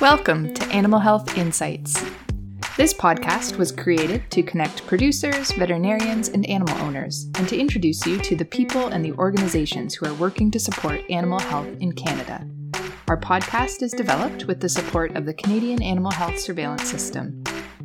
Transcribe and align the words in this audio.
Welcome 0.00 0.52
to 0.54 0.66
Animal 0.72 0.98
Health 0.98 1.38
Insights. 1.38 1.94
This 2.76 2.92
podcast 2.92 3.58
was 3.58 3.70
created 3.70 4.28
to 4.32 4.42
connect 4.42 4.84
producers, 4.88 5.52
veterinarians, 5.52 6.28
and 6.28 6.44
animal 6.46 6.76
owners, 6.78 7.30
and 7.36 7.48
to 7.48 7.56
introduce 7.56 8.04
you 8.04 8.18
to 8.18 8.34
the 8.34 8.44
people 8.44 8.88
and 8.88 9.04
the 9.04 9.12
organizations 9.12 9.94
who 9.94 10.06
are 10.06 10.14
working 10.14 10.50
to 10.50 10.58
support 10.58 11.00
animal 11.10 11.38
health 11.38 11.68
in 11.78 11.92
Canada. 11.92 12.44
Our 13.06 13.20
podcast 13.20 13.82
is 13.82 13.92
developed 13.92 14.46
with 14.46 14.60
the 14.60 14.68
support 14.68 15.14
of 15.14 15.26
the 15.26 15.34
Canadian 15.34 15.80
Animal 15.80 16.10
Health 16.10 16.40
Surveillance 16.40 16.90
System. 16.90 17.43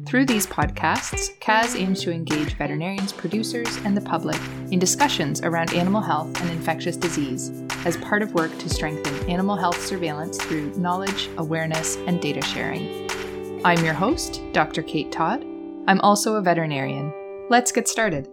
Through 0.10 0.26
these 0.26 0.48
podcasts, 0.48 1.40
CAS 1.40 1.76
aims 1.76 2.02
to 2.02 2.12
engage 2.12 2.56
veterinarians, 2.56 3.14
producers, 3.14 3.78
and 3.86 3.96
the 3.96 4.02
public 4.02 4.42
in 4.72 4.80
discussions 4.80 5.40
around 5.42 5.72
animal 5.76 6.02
health 6.02 6.36
and 6.42 6.50
infectious 6.50 6.98
disease 6.98 7.52
as 7.86 7.96
part 7.98 8.24
of 8.24 8.34
work 8.34 8.50
to 8.58 8.70
strengthen 8.70 9.30
animal 9.30 9.56
health 9.56 9.80
surveillance 9.86 10.44
through 10.44 10.76
knowledge, 10.78 11.30
awareness, 11.38 11.96
and 12.08 12.20
data 12.20 12.42
sharing. 12.42 13.08
I'm 13.64 13.86
your 13.86 13.94
host, 13.94 14.42
Dr. 14.52 14.82
Kate 14.82 15.12
Todd. 15.12 15.46
I'm 15.88 16.02
also 16.02 16.38
a 16.38 16.42
veterinarian. 16.42 17.14
Let's 17.52 17.72
get 17.72 17.88
started. 17.88 18.28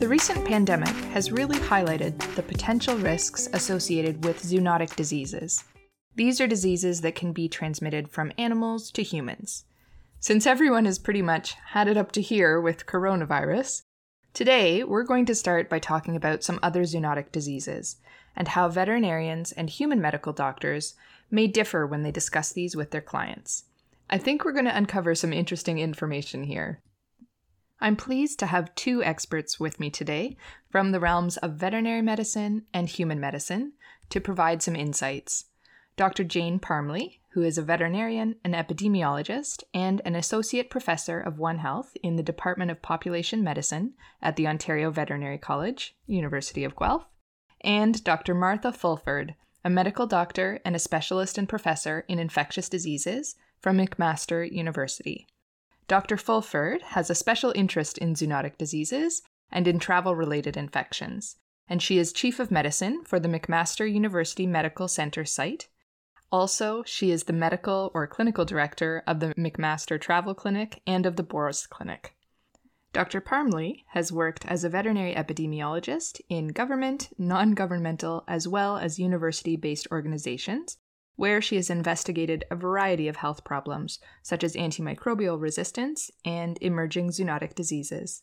The 0.00 0.08
recent 0.08 0.44
pandemic 0.44 0.94
has 1.14 1.32
really 1.32 1.56
highlighted 1.60 2.18
the 2.34 2.42
potential 2.42 2.98
risks 2.98 3.48
associated 3.54 4.22
with 4.22 4.42
zoonotic 4.42 4.96
diseases. 4.96 5.64
These 6.14 6.42
are 6.42 6.46
diseases 6.46 7.00
that 7.00 7.14
can 7.14 7.32
be 7.32 7.48
transmitted 7.48 8.10
from 8.10 8.34
animals 8.36 8.90
to 8.90 9.02
humans. 9.02 9.64
Since 10.26 10.44
everyone 10.44 10.86
has 10.86 10.98
pretty 10.98 11.22
much 11.22 11.54
had 11.66 11.86
it 11.86 11.96
up 11.96 12.10
to 12.10 12.20
here 12.20 12.60
with 12.60 12.84
coronavirus, 12.84 13.82
Today, 14.34 14.82
we're 14.82 15.04
going 15.04 15.24
to 15.26 15.36
start 15.36 15.70
by 15.70 15.78
talking 15.78 16.16
about 16.16 16.42
some 16.42 16.58
other 16.64 16.82
zoonotic 16.82 17.30
diseases 17.30 17.98
and 18.34 18.48
how 18.48 18.68
veterinarians 18.68 19.52
and 19.52 19.70
human 19.70 20.00
medical 20.00 20.32
doctors 20.32 20.94
may 21.30 21.46
differ 21.46 21.86
when 21.86 22.02
they 22.02 22.10
discuss 22.10 22.50
these 22.50 22.74
with 22.74 22.90
their 22.90 23.00
clients. 23.00 23.66
I 24.10 24.18
think 24.18 24.44
we're 24.44 24.50
going 24.50 24.64
to 24.64 24.76
uncover 24.76 25.14
some 25.14 25.32
interesting 25.32 25.78
information 25.78 26.42
here. 26.42 26.80
I'm 27.80 27.94
pleased 27.94 28.40
to 28.40 28.46
have 28.46 28.74
two 28.74 29.04
experts 29.04 29.60
with 29.60 29.78
me 29.78 29.90
today 29.90 30.36
from 30.70 30.90
the 30.90 30.98
realms 30.98 31.36
of 31.36 31.52
veterinary 31.52 32.02
medicine 32.02 32.64
and 32.74 32.88
human 32.88 33.20
medicine 33.20 33.74
to 34.10 34.20
provide 34.20 34.60
some 34.60 34.74
insights. 34.74 35.44
Dr. 35.96 36.24
Jane 36.24 36.58
Parmley, 36.58 37.20
who 37.30 37.42
is 37.42 37.56
a 37.56 37.62
veterinarian, 37.62 38.36
an 38.44 38.52
epidemiologist, 38.52 39.62
and 39.72 40.02
an 40.04 40.14
associate 40.14 40.68
professor 40.68 41.18
of 41.18 41.38
One 41.38 41.58
Health 41.58 41.96
in 42.02 42.16
the 42.16 42.22
Department 42.22 42.70
of 42.70 42.82
Population 42.82 43.42
Medicine 43.42 43.94
at 44.20 44.36
the 44.36 44.46
Ontario 44.46 44.90
Veterinary 44.90 45.38
College, 45.38 45.96
University 46.06 46.64
of 46.64 46.76
Guelph, 46.76 47.06
and 47.62 48.04
Dr. 48.04 48.34
Martha 48.34 48.72
Fulford, 48.72 49.36
a 49.64 49.70
medical 49.70 50.06
doctor 50.06 50.60
and 50.66 50.76
a 50.76 50.78
specialist 50.78 51.38
and 51.38 51.48
professor 51.48 52.04
in 52.08 52.18
infectious 52.18 52.68
diseases 52.68 53.34
from 53.58 53.78
McMaster 53.78 54.50
University. 54.50 55.26
Dr. 55.88 56.18
Fulford 56.18 56.82
has 56.82 57.08
a 57.08 57.14
special 57.14 57.52
interest 57.56 57.96
in 57.96 58.14
zoonotic 58.14 58.58
diseases 58.58 59.22
and 59.50 59.66
in 59.66 59.78
travel 59.78 60.14
related 60.14 60.58
infections, 60.58 61.36
and 61.68 61.82
she 61.82 61.96
is 61.96 62.12
Chief 62.12 62.38
of 62.38 62.50
Medicine 62.50 63.02
for 63.04 63.18
the 63.18 63.28
McMaster 63.28 63.90
University 63.90 64.46
Medical 64.46 64.88
Center 64.88 65.24
site 65.24 65.68
also, 66.36 66.82
she 66.84 67.10
is 67.10 67.24
the 67.24 67.32
medical 67.32 67.90
or 67.94 68.06
clinical 68.06 68.44
director 68.44 69.02
of 69.06 69.20
the 69.20 69.34
McMaster 69.36 69.98
Travel 69.98 70.34
Clinic 70.34 70.82
and 70.86 71.06
of 71.06 71.16
the 71.16 71.22
Boris 71.22 71.66
Clinic. 71.66 72.14
Dr. 72.92 73.22
Parmley 73.22 73.86
has 73.88 74.12
worked 74.12 74.44
as 74.44 74.62
a 74.62 74.68
veterinary 74.68 75.14
epidemiologist 75.14 76.20
in 76.28 76.48
government, 76.48 77.08
non 77.16 77.52
governmental, 77.52 78.22
as 78.28 78.46
well 78.46 78.76
as 78.76 78.98
university 78.98 79.56
based 79.56 79.88
organizations, 79.90 80.76
where 81.14 81.40
she 81.40 81.56
has 81.56 81.70
investigated 81.70 82.44
a 82.50 82.54
variety 82.54 83.08
of 83.08 83.16
health 83.16 83.42
problems, 83.42 83.98
such 84.22 84.44
as 84.44 84.56
antimicrobial 84.56 85.40
resistance 85.40 86.10
and 86.22 86.58
emerging 86.60 87.08
zoonotic 87.08 87.54
diseases. 87.54 88.22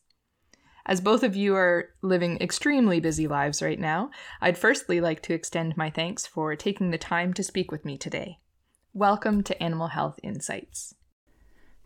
As 0.85 0.99
both 0.99 1.23
of 1.23 1.33
you 1.33 1.55
are 1.55 1.91
living 2.01 2.37
extremely 2.41 2.99
busy 2.99 3.25
lives 3.25 3.61
right 3.61 3.79
now, 3.79 4.11
I'd 4.41 4.57
firstly 4.57 4.99
like 4.99 5.21
to 5.21 5.33
extend 5.33 5.77
my 5.77 5.89
thanks 5.89 6.27
for 6.27 6.57
taking 6.57 6.91
the 6.91 6.97
time 6.97 7.33
to 7.35 7.43
speak 7.43 7.71
with 7.71 7.85
me 7.85 7.97
today. 7.97 8.39
Welcome 8.93 9.43
to 9.43 9.63
Animal 9.63 9.87
Health 9.87 10.19
Insights. 10.23 10.95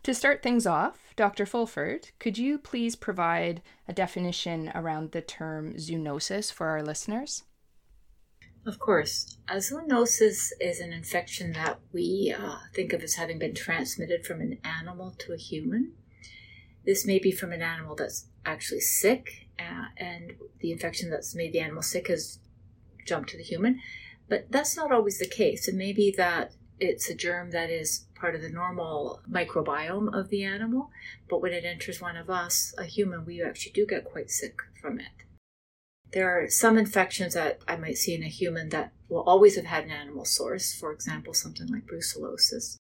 To 0.02 0.12
start 0.12 0.42
things 0.42 0.66
off, 0.66 1.14
Dr. 1.14 1.46
Fulford, 1.46 2.08
could 2.18 2.38
you 2.38 2.58
please 2.58 2.96
provide 2.96 3.62
a 3.86 3.92
definition 3.92 4.72
around 4.74 5.12
the 5.12 5.20
term 5.20 5.74
zoonosis 5.74 6.52
for 6.52 6.66
our 6.66 6.82
listeners? 6.82 7.44
Of 8.66 8.80
course. 8.80 9.38
A 9.48 9.58
zoonosis 9.58 10.50
is 10.60 10.80
an 10.80 10.92
infection 10.92 11.52
that 11.52 11.78
we 11.92 12.34
uh, 12.36 12.56
think 12.74 12.92
of 12.92 13.04
as 13.04 13.14
having 13.14 13.38
been 13.38 13.54
transmitted 13.54 14.26
from 14.26 14.40
an 14.40 14.58
animal 14.64 15.14
to 15.18 15.32
a 15.32 15.38
human. 15.38 15.92
This 16.84 17.06
may 17.06 17.20
be 17.20 17.30
from 17.30 17.52
an 17.52 17.62
animal 17.62 17.94
that's 17.94 18.27
actually 18.44 18.80
sick, 18.80 19.48
uh, 19.58 19.86
and 19.96 20.34
the 20.60 20.72
infection 20.72 21.10
that's 21.10 21.34
made 21.34 21.52
the 21.52 21.60
animal 21.60 21.82
sick 21.82 22.08
has 22.08 22.38
jumped 23.06 23.30
to 23.30 23.36
the 23.36 23.42
human. 23.42 23.80
But 24.28 24.50
that's 24.50 24.76
not 24.76 24.92
always 24.92 25.18
the 25.18 25.28
case. 25.28 25.68
It 25.68 25.74
may 25.74 25.92
be 25.92 26.14
that 26.16 26.52
it's 26.80 27.08
a 27.08 27.14
germ 27.14 27.50
that 27.50 27.70
is 27.70 28.06
part 28.14 28.34
of 28.34 28.42
the 28.42 28.50
normal 28.50 29.20
microbiome 29.30 30.14
of 30.16 30.28
the 30.28 30.44
animal, 30.44 30.90
but 31.28 31.40
when 31.40 31.52
it 31.52 31.64
enters 31.64 32.00
one 32.00 32.16
of 32.16 32.30
us, 32.30 32.74
a 32.78 32.84
human, 32.84 33.24
we 33.24 33.42
actually 33.42 33.72
do 33.72 33.86
get 33.86 34.04
quite 34.04 34.30
sick 34.30 34.58
from 34.80 35.00
it. 35.00 35.24
There 36.12 36.30
are 36.30 36.48
some 36.48 36.78
infections 36.78 37.34
that 37.34 37.60
I 37.68 37.76
might 37.76 37.98
see 37.98 38.14
in 38.14 38.22
a 38.22 38.28
human 38.28 38.70
that 38.70 38.92
will 39.08 39.22
always 39.22 39.56
have 39.56 39.66
had 39.66 39.84
an 39.84 39.90
animal 39.90 40.24
source, 40.24 40.74
for 40.74 40.92
example, 40.92 41.34
something 41.34 41.66
like 41.66 41.86
brucellosis. 41.86 42.76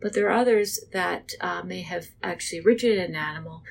But 0.00 0.14
there 0.14 0.28
are 0.28 0.38
others 0.38 0.80
that 0.92 1.32
uh, 1.40 1.62
may 1.64 1.82
have 1.82 2.08
actually 2.22 2.60
originated 2.60 3.10
in 3.10 3.16
an 3.16 3.20
animal. 3.20 3.62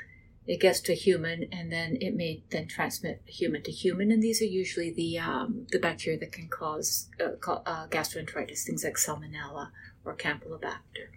It 0.48 0.62
gets 0.62 0.80
to 0.82 0.96
human, 0.96 1.48
and 1.52 1.72
then 1.72 1.98
it 2.00 2.16
may 2.16 2.44
then 2.50 2.68
transmit 2.68 3.22
human 3.26 3.64
to 3.64 3.72
human. 3.72 4.12
And 4.12 4.24
these 4.24 4.42
are 4.42 4.46
usually 4.46 4.92
the 4.92 5.20
um, 5.20 5.68
the 5.72 5.80
bacteria 5.80 6.18
that 6.20 6.32
can 6.32 6.48
cause 6.48 7.10
uh, 7.20 7.52
uh, 7.52 7.88
gastroenteritis, 7.88 8.64
things 8.64 8.84
like 8.84 8.96
Salmonella 8.96 9.72
or 10.06 10.16
Campylobacter. 10.16 11.10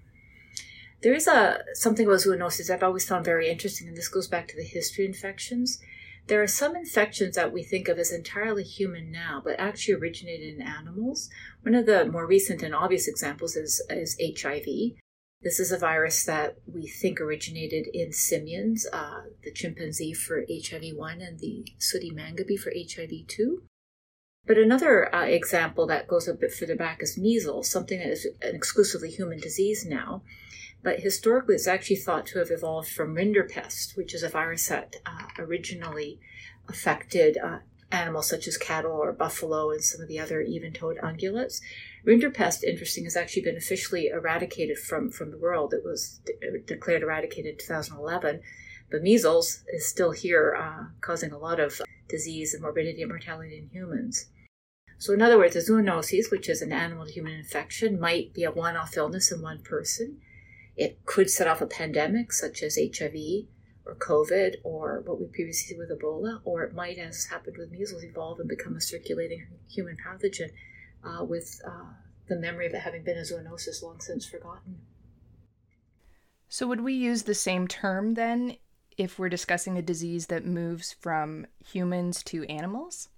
There 1.03 1.15
is 1.15 1.27
a 1.27 1.61
something 1.75 2.07
about 2.07 2.19
zoonosis 2.19 2.71
I've 2.71 2.83
always 2.83 3.09
found 3.09 3.25
very 3.25 3.49
interesting, 3.49 3.89
and 3.89 3.97
this 3.97 4.09
goes 4.09 4.29
back 4.29 4.49
to 4.49 4.57
the 4.57 4.65
history 4.65 5.05
of 5.05 5.11
infections. 5.11 5.81
There 6.27 6.43
are 6.43 6.47
some 6.47 6.77
infections 6.77 7.37
that 7.37 7.53
we 7.53 7.63
think 7.63 7.89
of 7.89 7.99
as 7.99 8.13
entirely 8.13 8.63
human 8.63 9.11
now, 9.11 9.41
but 9.45 9.59
actually 9.59 9.95
originated 9.95 10.55
in 10.55 10.63
animals. 10.63 11.31
One 11.63 11.75
of 11.75 11.87
the 11.87 12.05
more 12.05 12.27
recent 12.27 12.63
and 12.63 12.75
obvious 12.75 13.09
examples 13.09 13.57
is, 13.57 13.83
is 13.91 14.17
HIV. 14.21 14.65
This 15.43 15.59
is 15.59 15.73
a 15.73 15.79
virus 15.79 16.25
that 16.25 16.59
we 16.67 16.87
think 16.87 17.21
originated 17.21 17.87
in 17.95 18.13
simians, 18.13 18.87
uh, 18.93 19.23
the 19.43 19.53
chimpanzee 19.53 20.13
for 20.13 20.45
HIV 20.49 20.95
1 20.95 21.21
and 21.21 21.39
the 21.39 21.67
sooty 21.79 22.11
mangabey 22.11 22.59
for 22.59 22.73
HIV 22.75 23.27
2. 23.27 23.63
But 24.47 24.59
another 24.59 25.15
uh, 25.15 25.25
example 25.25 25.87
that 25.87 26.09
goes 26.09 26.29
a 26.29 26.35
bit 26.35 26.53
further 26.53 26.77
back 26.77 27.03
is 27.03 27.17
measles, 27.17 27.71
something 27.71 27.99
that 27.99 28.11
is 28.11 28.27
an 28.43 28.55
exclusively 28.55 29.11
human 29.11 29.39
disease 29.39 29.87
now 29.87 30.23
but 30.83 31.01
historically 31.01 31.55
it's 31.55 31.67
actually 31.67 31.97
thought 31.97 32.27
to 32.27 32.39
have 32.39 32.51
evolved 32.51 32.89
from 32.89 33.15
rinderpest, 33.15 33.97
which 33.97 34.15
is 34.15 34.23
a 34.23 34.29
virus 34.29 34.69
that 34.69 34.97
uh, 35.05 35.27
originally 35.39 36.21
affected 36.69 37.37
uh, 37.37 37.59
animals 37.93 38.29
such 38.29 38.47
as 38.47 38.57
cattle 38.57 38.93
or 38.93 39.13
buffalo 39.13 39.71
and 39.71 39.83
some 39.83 40.01
of 40.01 40.09
the 40.09 40.19
other 40.19 40.41
even-toed 40.41 40.99
ungulates. 40.99 41.61
Rinderpest, 42.07 42.63
interesting, 42.63 43.05
has 43.05 43.17
actually 43.17 43.43
been 43.43 43.57
officially 43.57 44.07
eradicated 44.09 44.79
from, 44.79 45.11
from 45.11 45.31
the 45.31 45.39
world. 45.39 45.75
It 45.75 45.85
was 45.85 46.21
de- 46.25 46.61
declared 46.61 47.03
eradicated 47.03 47.53
in 47.53 47.59
2011, 47.59 48.41
but 48.91 49.03
measles 49.03 49.63
is 49.73 49.89
still 49.89 50.13
here, 50.13 50.57
uh, 50.59 50.87
causing 51.01 51.33
a 51.33 51.39
lot 51.39 51.61
of 51.61 51.81
disease 52.09 52.55
and 52.55 52.63
morbidity 52.63 53.03
and 53.03 53.11
mortality 53.11 53.59
in 53.59 53.69
humans. 53.69 54.27
So, 54.99 55.15
in 55.15 55.23
other 55.23 55.39
words, 55.39 55.57
a 55.57 55.61
zoonosis, 55.61 56.31
which 56.31 56.49
is 56.49 56.61
an 56.61 56.73
animal 56.73 57.07
to 57.07 57.13
human 57.13 57.33
infection, 57.33 57.99
might 57.99 58.35
be 58.35 58.45
a 58.45 58.51
one 58.51 58.77
off 58.77 58.97
illness 58.97 59.33
in 59.33 59.41
one 59.41 59.63
person. 59.63 60.21
It 60.77 61.05
could 61.07 61.31
set 61.31 61.49
off 61.49 61.61
a 61.61 61.67
pandemic 61.67 62.33
such 62.33 62.63
as 62.63 62.77
HIV 62.77 63.47
or 63.91 63.97
COVID 63.97 64.57
or 64.63 65.03
what 65.05 65.21
we 65.21 65.27
previously 65.27 65.75
did 65.75 65.79
with 65.79 65.91
Ebola, 65.99 66.41
or 66.45 66.63
it 66.63 66.75
might, 66.75 66.99
as 66.99 67.27
happened 67.27 67.57
with 67.59 67.71
measles, 67.71 68.05
evolve 68.05 68.39
and 68.39 68.49
become 68.49 68.77
a 68.77 68.81
circulating 68.81 69.47
human 69.69 69.97
pathogen 69.97 70.51
uh, 71.05 71.25
with 71.25 71.61
uh, 71.67 71.93
the 72.29 72.37
memory 72.37 72.67
of 72.67 72.75
it 72.75 72.81
having 72.81 73.03
been 73.03 73.19
a 73.19 73.23
zoonosis 73.23 73.83
long 73.83 74.01
since 74.01 74.25
forgotten. 74.27 74.79
So, 76.49 76.67
would 76.67 76.81
we 76.81 76.95
use 76.95 77.25
the 77.25 77.35
same 77.35 77.69
term 77.69 78.15
then 78.15 78.57
if 78.97 79.19
we're 79.19 79.29
discussing 79.29 79.77
a 79.77 79.83
disease 79.83 80.27
that 80.27 80.45
moves 80.45 80.93
from 80.93 81.47
humans 81.65 82.23
to 82.25 82.45
animals? 82.45 83.09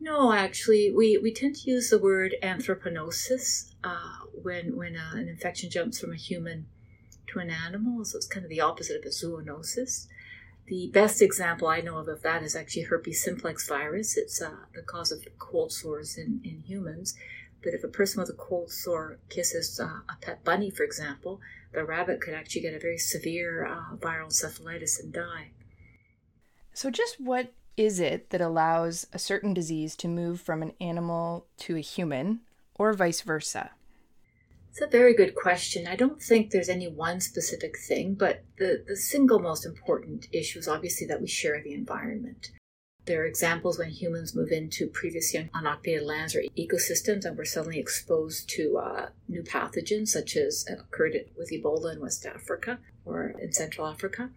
No, 0.00 0.32
actually, 0.32 0.92
we, 0.96 1.18
we 1.18 1.32
tend 1.32 1.56
to 1.56 1.70
use 1.70 1.90
the 1.90 1.98
word 1.98 2.34
anthroponosis 2.42 3.74
uh, 3.82 4.26
when 4.42 4.76
when 4.76 4.96
uh, 4.96 5.16
an 5.16 5.28
infection 5.28 5.70
jumps 5.70 5.98
from 5.98 6.12
a 6.12 6.16
human 6.16 6.66
to 7.32 7.38
an 7.38 7.50
animal. 7.50 8.04
So 8.04 8.16
it's 8.16 8.26
kind 8.26 8.44
of 8.44 8.50
the 8.50 8.60
opposite 8.60 8.96
of 8.98 9.04
a 9.04 9.08
zoonosis. 9.08 10.06
The 10.66 10.90
best 10.92 11.22
example 11.22 11.68
I 11.68 11.80
know 11.80 11.96
of 11.96 12.08
of 12.08 12.22
that 12.22 12.42
is 12.42 12.54
actually 12.54 12.82
herpes 12.82 13.24
simplex 13.24 13.66
virus. 13.66 14.16
It's 14.16 14.42
uh, 14.42 14.50
the 14.74 14.82
cause 14.82 15.10
of 15.10 15.26
cold 15.38 15.72
sores 15.72 16.18
in, 16.18 16.40
in 16.44 16.60
humans. 16.60 17.14
But 17.62 17.74
if 17.74 17.82
a 17.82 17.88
person 17.88 18.20
with 18.20 18.30
a 18.30 18.34
cold 18.34 18.70
sore 18.70 19.18
kisses 19.30 19.80
uh, 19.80 20.00
a 20.08 20.16
pet 20.20 20.44
bunny, 20.44 20.70
for 20.70 20.84
example, 20.84 21.40
the 21.72 21.84
rabbit 21.84 22.20
could 22.20 22.34
actually 22.34 22.62
get 22.62 22.74
a 22.74 22.78
very 22.78 22.98
severe 22.98 23.66
uh, 23.66 23.96
viral 23.96 24.28
encephalitis 24.28 25.02
and 25.02 25.12
die. 25.12 25.50
So, 26.72 26.90
just 26.90 27.20
what 27.20 27.52
is 27.76 27.98
it 28.00 28.30
that 28.30 28.40
allows 28.40 29.06
a 29.12 29.18
certain 29.18 29.54
disease 29.54 29.96
to 29.96 30.08
move 30.08 30.40
from 30.40 30.62
an 30.62 30.72
animal 30.80 31.46
to 31.58 31.76
a 31.76 31.80
human, 31.80 32.40
or 32.74 32.92
vice 32.92 33.22
versa? 33.22 33.70
It's 34.70 34.80
a 34.80 34.86
very 34.86 35.14
good 35.14 35.34
question. 35.34 35.86
I 35.86 35.96
don't 35.96 36.22
think 36.22 36.50
there's 36.50 36.68
any 36.68 36.88
one 36.88 37.20
specific 37.20 37.76
thing, 37.78 38.14
but 38.14 38.44
the, 38.58 38.84
the 38.86 38.96
single 38.96 39.38
most 39.40 39.66
important 39.66 40.28
issue 40.32 40.58
is 40.58 40.68
obviously 40.68 41.06
that 41.08 41.20
we 41.20 41.26
share 41.26 41.60
the 41.62 41.74
environment. 41.74 42.52
There 43.06 43.22
are 43.22 43.26
examples 43.26 43.78
when 43.78 43.88
humans 43.88 44.36
move 44.36 44.50
into 44.52 44.86
previously 44.86 45.48
unoccupied 45.54 46.02
lands 46.02 46.34
or 46.34 46.42
ecosystems 46.58 47.24
and 47.24 47.38
we're 47.38 47.46
suddenly 47.46 47.78
exposed 47.78 48.50
to 48.50 48.76
uh, 48.76 49.08
new 49.26 49.42
pathogens, 49.42 50.08
such 50.08 50.36
as 50.36 50.66
occurred 50.68 51.16
with 51.36 51.50
Ebola 51.50 51.94
in 51.94 52.00
West 52.00 52.26
Africa 52.26 52.78
or 53.06 53.34
in 53.40 53.50
Central 53.52 53.86
Africa. 53.86 54.30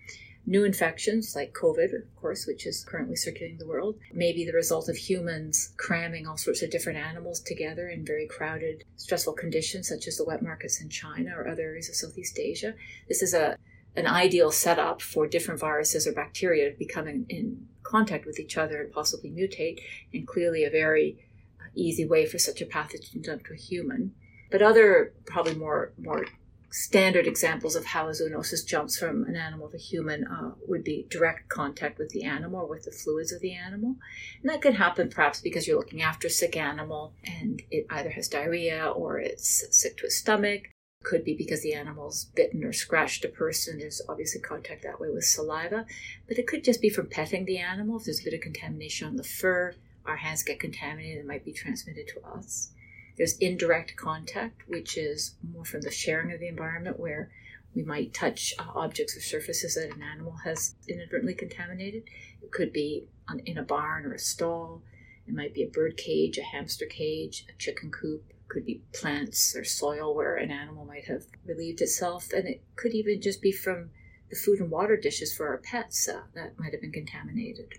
New 0.46 0.64
infections 0.64 1.36
like 1.36 1.54
COVID, 1.54 1.94
of 1.94 2.16
course, 2.16 2.48
which 2.48 2.66
is 2.66 2.84
currently 2.84 3.16
circulating 3.16 3.60
the 3.60 3.68
world, 3.68 3.96
may 4.12 4.34
be 4.34 4.44
the 4.44 4.54
result 4.54 4.90
of 4.90 4.98
humans 4.98 5.74
cramming 5.78 6.26
all 6.26 6.38
sorts 6.38 6.64
of 6.64 6.72
different 6.72 6.98
animals 6.98 7.40
together 7.40 7.90
in 7.90 8.04
very 8.04 8.28
crowded, 8.28 8.84
stressful 8.96 9.34
conditions, 9.34 9.88
such 9.88 10.08
as 10.08 10.18
the 10.18 10.26
wet 10.26 10.42
markets 10.42 10.82
in 10.82 10.90
China 10.90 11.32
or 11.38 11.48
other 11.48 11.62
areas 11.62 11.90
of 11.90 11.96
Southeast 11.96 12.40
Asia. 12.40 12.74
This 13.08 13.22
is 13.22 13.34
a 13.34 13.56
an 13.96 14.08
ideal 14.08 14.52
setup 14.52 15.02
for 15.02 15.28
different 15.28 15.60
viruses 15.60 16.08
or 16.08 16.14
bacteria 16.14 16.72
becoming 16.80 17.26
in 17.28 17.68
contact 17.84 18.26
with 18.26 18.40
each 18.40 18.58
other 18.58 18.82
and 18.82 18.92
possibly 18.92 19.30
mutate, 19.30 19.80
and 20.14 20.26
clearly 20.26 20.64
a 20.64 20.70
very 20.70 21.18
uh, 21.60 21.66
easy 21.76 22.06
way 22.06 22.26
for 22.26 22.40
such 22.40 22.62
a 22.62 22.66
pathogen 22.66 23.12
to 23.12 23.20
jump 23.20 23.46
to 23.46 23.54
a 23.54 23.58
human. 23.58 24.14
But 24.50 24.62
other, 24.62 25.14
probably 25.26 25.56
more 25.56 25.94
more 25.98 26.26
standard 26.72 27.28
examples 27.28 27.76
of 27.76 27.86
how 27.86 28.08
a 28.08 28.12
zoonosis 28.12 28.66
jumps 28.66 28.98
from 28.98 29.26
an 29.26 29.36
animal 29.36 29.70
to 29.70 29.78
human 29.78 30.26
uh, 30.26 30.52
would 30.68 30.84
be 30.84 31.06
direct 31.10 31.50
contact 31.50 32.00
with 32.00 32.10
the 32.10 32.24
animal 32.24 32.62
or 32.62 32.70
with 32.70 32.86
the 32.86 32.92
fluids 32.92 33.32
of 33.32 33.42
the 33.42 33.54
animal. 33.54 33.98
And 34.42 34.50
that 34.50 34.62
could 34.62 34.76
happen 34.76 35.10
perhaps 35.10 35.42
because 35.42 35.68
you're 35.68 35.78
looking 35.78 36.02
after 36.02 36.28
a 36.28 36.32
sick 36.32 36.56
animal 36.56 37.14
and 37.26 37.62
it 37.70 37.86
either 37.90 38.12
has 38.12 38.30
diarrhea 38.30 38.88
or 38.90 39.20
it's 39.20 39.66
sick 39.72 39.98
to 39.98 40.06
its 40.06 40.18
stomach 40.18 40.70
could 41.04 41.24
be 41.24 41.34
because 41.34 41.62
the 41.62 41.74
animal's 41.74 42.26
bitten 42.36 42.64
or 42.64 42.74
scratched 42.74 43.26
a 43.26 43.30
person. 43.30 43.80
There's 43.80 44.02
obviously 44.08 44.42
contact 44.42 44.84
that 44.84 45.00
way 45.00 45.10
with 45.10 45.26
saliva, 45.26 45.86
but 46.28 46.38
it 46.38 46.48
could 46.48 46.64
just 46.64 46.82
be 46.82 46.90
from 46.90 47.08
petting 47.08 47.46
the 47.46 47.58
animal. 47.58 47.98
If 47.98 48.06
there's 48.06 48.22
a 48.22 48.24
bit 48.24 48.34
of 48.34 48.42
contamination 48.42 49.08
on 49.08 49.16
the 49.16 49.24
fur, 49.24 49.74
our 50.06 50.18
hands 50.18 50.44
get 50.44 50.60
contaminated, 50.60 51.20
it 51.20 51.28
might 51.28 51.46
be 51.46 51.54
transmitted 51.54 52.08
to 52.10 52.22
us. 52.28 52.72
There's 53.18 53.38
indirect 53.38 53.96
contact, 53.96 54.62
which 54.68 54.98
is 54.98 55.36
more 55.54 55.66
from 55.66 55.82
the 55.82 55.92
sharing 55.92 56.32
of 56.32 56.40
the 56.40 56.48
environment, 56.48 57.00
where 57.00 57.30
we 57.76 57.84
might 57.84 58.14
touch 58.14 58.54
uh, 58.60 58.64
objects 58.76 59.16
or 59.16 59.22
surfaces 59.22 59.76
that 59.76 59.96
an 59.96 60.02
animal 60.02 60.36
has 60.44 60.76
inadvertently 60.88 61.36
contaminated. 61.36 62.04
It 62.42 62.52
could 62.52 62.74
be 62.74 63.08
on, 63.30 63.40
in 63.40 63.58
a 63.58 63.64
barn 63.64 64.06
or 64.06 64.14
a 64.14 64.20
stall. 64.20 64.82
It 65.28 65.34
might 65.34 65.54
be 65.54 65.64
a 65.64 65.70
bird 65.70 65.98
cage, 65.98 66.38
a 66.38 66.44
hamster 66.44 66.86
cage, 66.86 67.46
a 67.50 67.58
chicken 67.58 67.92
coop, 67.92 68.24
It 68.30 68.50
could 68.50 68.66
be 68.66 68.82
plants 68.94 69.56
or 69.56 69.64
soil 69.64 70.16
where 70.16 70.36
an 70.36 70.52
animal 70.52 70.86
might 70.86 71.06
have 71.06 71.24
relieved 71.46 71.82
itself, 71.82 72.34
and 72.34 72.48
it 72.48 72.62
could 72.76 72.94
even 72.94 73.22
just 73.22 73.42
be 73.42 73.52
from 73.52 73.92
the 74.30 74.36
food 74.36 74.60
and 74.60 74.72
water 74.72 74.98
dishes 74.98 75.34
for 75.34 75.48
our 75.48 75.58
pets 75.58 76.08
uh, 76.08 76.22
that 76.34 76.58
might 76.58 76.72
have 76.72 76.82
been 76.82 76.92
contaminated. 76.92 77.74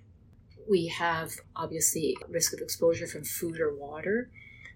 We 0.69 0.87
have 0.89 1.33
obviously 1.57 2.17
risk 2.29 2.53
of 2.53 2.61
exposure 2.61 3.07
from 3.07 3.25
food 3.25 3.61
or 3.61 3.75
water. 3.75 4.31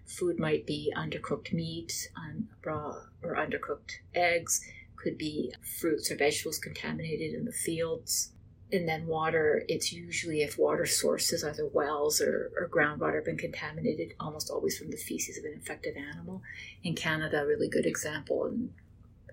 Food 0.07 0.39
might 0.39 0.65
be 0.65 0.93
undercooked 0.95 1.53
meat, 1.53 2.09
un- 2.15 2.47
raw 2.63 2.95
or 3.21 3.35
undercooked 3.35 3.99
eggs, 4.15 4.61
could 4.95 5.17
be 5.17 5.53
fruits 5.79 6.11
or 6.11 6.15
vegetables 6.15 6.59
contaminated 6.59 7.33
in 7.33 7.45
the 7.45 7.51
fields. 7.51 8.31
And 8.71 8.87
then 8.87 9.07
water 9.07 9.63
it's 9.69 9.93
usually 9.93 10.41
if 10.41 10.57
water 10.57 10.85
sources 10.85 11.43
either 11.43 11.65
wells 11.65 12.19
or, 12.19 12.51
or 12.57 12.67
groundwater 12.67 13.15
have 13.15 13.25
been 13.25 13.37
contaminated 13.37 14.13
almost 14.19 14.49
always 14.49 14.77
from 14.77 14.91
the 14.91 14.97
feces 14.97 15.37
of 15.37 15.45
an 15.45 15.53
infected 15.53 15.95
animal. 15.95 16.41
In 16.83 16.93
canada 16.93 17.43
a 17.43 17.47
really 17.47 17.69
good 17.69 17.85
example 17.85 18.45
and 18.45 18.73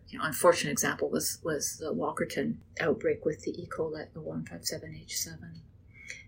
you 0.09 0.19
know, 0.19 0.25
unfortunate 0.25 0.71
example 0.71 1.09
was 1.09 1.38
was 1.43 1.79
the 1.79 1.93
walkerton 1.93 2.59
outbreak 2.81 3.25
with 3.25 3.43
the 3.43 3.50
e. 3.61 3.67
coli 3.67 4.06
157h7 4.15 5.38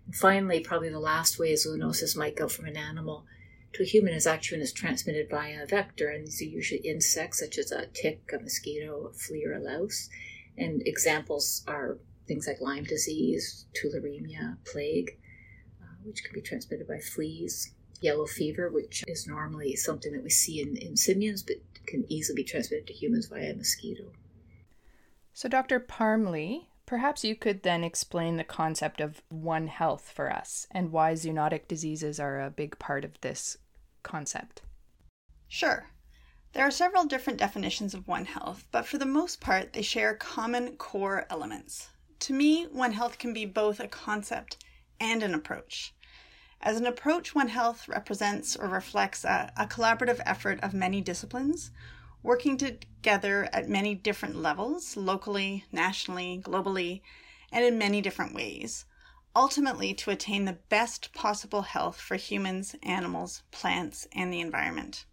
and 0.06 0.14
finally 0.14 0.58
probably 0.58 0.88
the 0.88 0.98
last 0.98 1.38
way 1.38 1.52
zoonosis 1.52 2.16
might 2.16 2.34
go 2.34 2.48
from 2.48 2.66
an 2.66 2.76
animal 2.76 3.24
to 3.76 3.82
a 3.82 3.86
human 3.86 4.14
is 4.14 4.26
actually 4.26 4.58
when 4.58 4.62
it's 4.62 4.72
transmitted 4.72 5.28
by 5.28 5.48
a 5.48 5.66
vector 5.66 6.08
and 6.08 6.26
these 6.26 6.42
are 6.42 6.46
usually 6.46 6.80
insects 6.80 7.40
such 7.40 7.58
as 7.58 7.72
a 7.72 7.86
tick 7.88 8.30
a 8.32 8.42
mosquito 8.42 9.06
a 9.06 9.12
flea 9.12 9.44
or 9.46 9.54
a 9.54 9.60
louse 9.60 10.08
and 10.58 10.82
examples 10.86 11.62
are 11.68 11.98
things 12.26 12.46
like 12.46 12.60
Lyme 12.60 12.84
disease, 12.84 13.66
tularemia, 13.74 14.56
plague, 14.64 15.18
uh, 15.80 15.94
which 16.04 16.22
can 16.24 16.32
be 16.34 16.40
transmitted 16.40 16.88
by 16.88 16.98
fleas, 16.98 17.72
yellow 18.00 18.26
fever, 18.26 18.70
which 18.70 19.04
is 19.06 19.26
normally 19.26 19.76
something 19.76 20.12
that 20.12 20.22
we 20.22 20.30
see 20.30 20.60
in, 20.60 20.76
in 20.76 20.96
simians 20.96 21.42
but 21.42 21.56
can 21.86 22.04
easily 22.10 22.42
be 22.42 22.44
transmitted 22.44 22.86
to 22.86 22.92
humans 22.92 23.26
via 23.26 23.52
a 23.52 23.54
mosquito. 23.54 24.12
So, 25.32 25.48
Dr. 25.48 25.78
Parmley, 25.78 26.68
perhaps 26.86 27.24
you 27.24 27.36
could 27.36 27.62
then 27.62 27.84
explain 27.84 28.36
the 28.36 28.44
concept 28.44 29.00
of 29.00 29.22
One 29.28 29.68
Health 29.68 30.10
for 30.14 30.32
us 30.32 30.66
and 30.70 30.90
why 30.90 31.12
zoonotic 31.12 31.68
diseases 31.68 32.18
are 32.18 32.40
a 32.40 32.50
big 32.50 32.78
part 32.78 33.04
of 33.04 33.20
this 33.20 33.58
concept. 34.06 34.62
Sure. 35.48 35.90
There 36.52 36.64
are 36.64 36.70
several 36.70 37.04
different 37.04 37.38
definitions 37.38 37.92
of 37.92 38.08
One 38.08 38.24
Health, 38.24 38.66
but 38.70 38.86
for 38.86 38.96
the 38.96 39.04
most 39.04 39.40
part, 39.40 39.74
they 39.74 39.82
share 39.82 40.14
common 40.14 40.76
core 40.76 41.26
elements. 41.28 41.88
To 42.20 42.32
me, 42.32 42.64
One 42.64 42.92
Health 42.92 43.18
can 43.18 43.34
be 43.34 43.44
both 43.44 43.78
a 43.78 43.88
concept 43.88 44.64
and 44.98 45.22
an 45.22 45.34
approach. 45.34 45.94
As 46.62 46.78
an 46.78 46.86
approach, 46.86 47.34
One 47.34 47.48
Health 47.48 47.88
represents 47.88 48.56
or 48.56 48.68
reflects 48.68 49.24
a, 49.24 49.52
a, 49.56 49.66
collaborative 49.66 50.20
effort 50.24 50.58
of 50.62 50.72
many 50.72 51.02
disciplines, 51.02 51.70
working 52.22 52.56
together 52.56 53.48
at 53.52 53.68
many 53.68 53.94
different 53.94 54.36
levels 54.36 54.96
locally, 54.96 55.64
nationally, 55.70 56.40
globally, 56.42 57.02
and 57.52 57.64
in 57.64 57.76
many 57.76 58.00
different 58.00 58.34
ways, 58.34 58.86
ultimately 59.36 59.92
to 59.92 60.10
attain 60.10 60.46
the 60.46 60.58
best 60.70 61.12
possible 61.12 61.62
health 61.62 62.00
for 62.00 62.16
humans, 62.16 62.74
animals, 62.82 63.42
plants, 63.50 64.08
and 64.12 64.32
the 64.32 64.40
environment. 64.40 65.04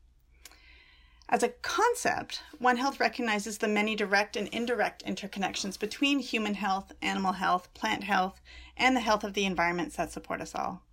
As 1.28 1.44
a 1.44 1.50
concept, 1.50 2.42
One 2.58 2.78
Health 2.78 3.00
recognizes 3.00 3.58
the 3.58 3.68
many 3.68 3.96
direct 3.96 4.38
and 4.38 4.48
indirect 4.50 5.06
interconnections 5.06 5.78
between 5.78 6.20
human 6.20 6.54
health, 6.54 6.94
animal 7.02 7.34
health, 7.34 7.74
plant 7.74 8.04
health, 8.04 8.40
and 8.78 8.96
the 8.96 9.02
health 9.02 9.24
of 9.24 9.34
the 9.34 9.46
environments 9.46 9.98
that 9.98 10.12
support 10.12 10.42
us 10.42 10.56
all. 10.56 10.84